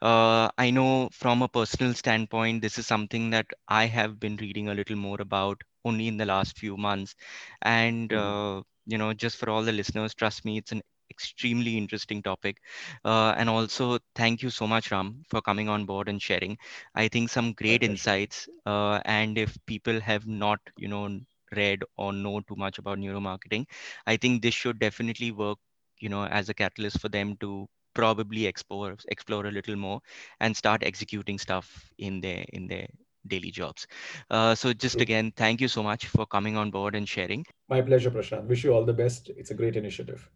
Uh, 0.00 0.48
I 0.58 0.70
know 0.70 1.08
from 1.12 1.42
a 1.42 1.48
personal 1.48 1.94
standpoint, 1.94 2.62
this 2.62 2.78
is 2.78 2.86
something 2.86 3.30
that 3.30 3.46
I 3.68 3.86
have 3.86 4.18
been 4.20 4.36
reading 4.36 4.68
a 4.68 4.74
little 4.74 4.96
more 4.96 5.20
about 5.20 5.62
only 5.84 6.08
in 6.08 6.16
the 6.16 6.24
last 6.26 6.58
few 6.58 6.76
months. 6.76 7.14
And, 7.62 8.12
Mhm. 8.12 8.14
uh, 8.14 8.62
you 8.86 8.98
know, 8.98 9.12
just 9.12 9.36
for 9.36 9.50
all 9.50 9.62
the 9.62 9.72
listeners, 9.72 10.14
trust 10.14 10.44
me, 10.44 10.58
it's 10.58 10.72
an 10.72 10.82
extremely 11.10 11.76
interesting 11.76 12.22
topic. 12.22 12.58
Uh, 13.04 13.34
and 13.36 13.48
also, 13.48 13.98
thank 14.14 14.42
you 14.42 14.50
so 14.50 14.66
much, 14.66 14.90
Ram, 14.90 15.22
for 15.28 15.40
coming 15.42 15.68
on 15.68 15.84
board 15.86 16.08
and 16.08 16.20
sharing. 16.22 16.56
I 16.94 17.08
think 17.08 17.28
some 17.30 17.52
great 17.52 17.82
pleasure 17.82 17.84
insights. 17.84 18.48
Uh, 18.66 19.00
and 19.04 19.36
if 19.38 19.56
people 19.66 20.00
have 20.00 20.26
not, 20.26 20.60
you 20.76 20.88
know, 20.88 21.20
read 21.56 21.82
or 21.96 22.12
know 22.12 22.40
too 22.40 22.56
much 22.56 22.78
about 22.78 22.98
neuromarketing, 22.98 23.66
I 24.06 24.16
think 24.16 24.42
this 24.42 24.54
should 24.54 24.78
definitely 24.78 25.30
work, 25.32 25.58
you 26.00 26.08
know, 26.08 26.24
as 26.26 26.48
a 26.48 26.54
catalyst 26.54 27.00
for 27.00 27.08
them 27.08 27.36
to 27.40 27.68
probably 27.94 28.46
explore 28.46 28.96
explore 29.08 29.46
a 29.46 29.50
little 29.50 29.76
more 29.76 30.00
and 30.40 30.56
start 30.56 30.82
executing 30.82 31.38
stuff 31.38 31.92
in 31.98 32.20
their 32.20 32.44
in 32.52 32.66
their 32.66 32.86
daily 33.26 33.50
jobs. 33.50 33.86
Uh, 34.30 34.54
so 34.54 34.72
just 34.72 35.00
again, 35.00 35.32
thank 35.36 35.60
you 35.60 35.68
so 35.68 35.82
much 35.82 36.06
for 36.06 36.26
coming 36.26 36.56
on 36.56 36.70
board 36.70 36.94
and 36.94 37.08
sharing. 37.08 37.44
my 37.72 37.80
pleasure 37.86 38.10
prashant 38.14 38.48
wish 38.52 38.62
you 38.64 38.72
all 38.74 38.84
the 38.88 38.96
best 38.98 39.30
it's 39.42 39.50
a 39.50 39.54
great 39.60 39.76
initiative 39.80 40.30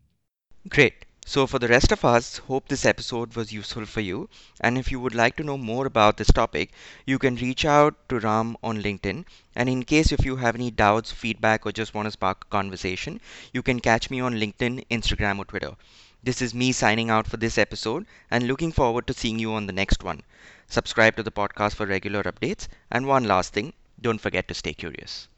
Great. 0.68 1.06
So, 1.26 1.46
for 1.46 1.58
the 1.58 1.68
rest 1.68 1.92
of 1.92 2.06
us, 2.06 2.38
hope 2.38 2.68
this 2.68 2.86
episode 2.86 3.36
was 3.36 3.52
useful 3.52 3.84
for 3.84 4.00
you. 4.00 4.30
And 4.62 4.78
if 4.78 4.90
you 4.90 4.98
would 4.98 5.14
like 5.14 5.36
to 5.36 5.44
know 5.44 5.58
more 5.58 5.84
about 5.84 6.16
this 6.16 6.28
topic, 6.32 6.72
you 7.04 7.18
can 7.18 7.36
reach 7.36 7.66
out 7.66 7.96
to 8.08 8.18
Ram 8.18 8.56
on 8.62 8.82
LinkedIn. 8.82 9.26
And 9.54 9.68
in 9.68 9.84
case 9.84 10.10
if 10.10 10.24
you 10.24 10.36
have 10.36 10.54
any 10.54 10.70
doubts, 10.70 11.12
feedback, 11.12 11.66
or 11.66 11.72
just 11.72 11.92
want 11.92 12.06
to 12.06 12.12
spark 12.12 12.44
a 12.46 12.48
conversation, 12.50 13.20
you 13.52 13.62
can 13.62 13.80
catch 13.80 14.08
me 14.08 14.20
on 14.20 14.36
LinkedIn, 14.36 14.86
Instagram, 14.90 15.38
or 15.38 15.44
Twitter. 15.44 15.76
This 16.22 16.40
is 16.40 16.54
me 16.54 16.72
signing 16.72 17.10
out 17.10 17.26
for 17.26 17.36
this 17.36 17.58
episode 17.58 18.06
and 18.30 18.46
looking 18.46 18.72
forward 18.72 19.06
to 19.08 19.12
seeing 19.12 19.38
you 19.38 19.52
on 19.52 19.66
the 19.66 19.74
next 19.74 20.02
one. 20.02 20.22
Subscribe 20.66 21.14
to 21.16 21.22
the 21.22 21.30
podcast 21.30 21.74
for 21.74 21.84
regular 21.84 22.22
updates. 22.22 22.68
And 22.90 23.06
one 23.06 23.24
last 23.24 23.52
thing 23.52 23.74
don't 24.00 24.20
forget 24.22 24.48
to 24.48 24.54
stay 24.54 24.72
curious. 24.72 25.28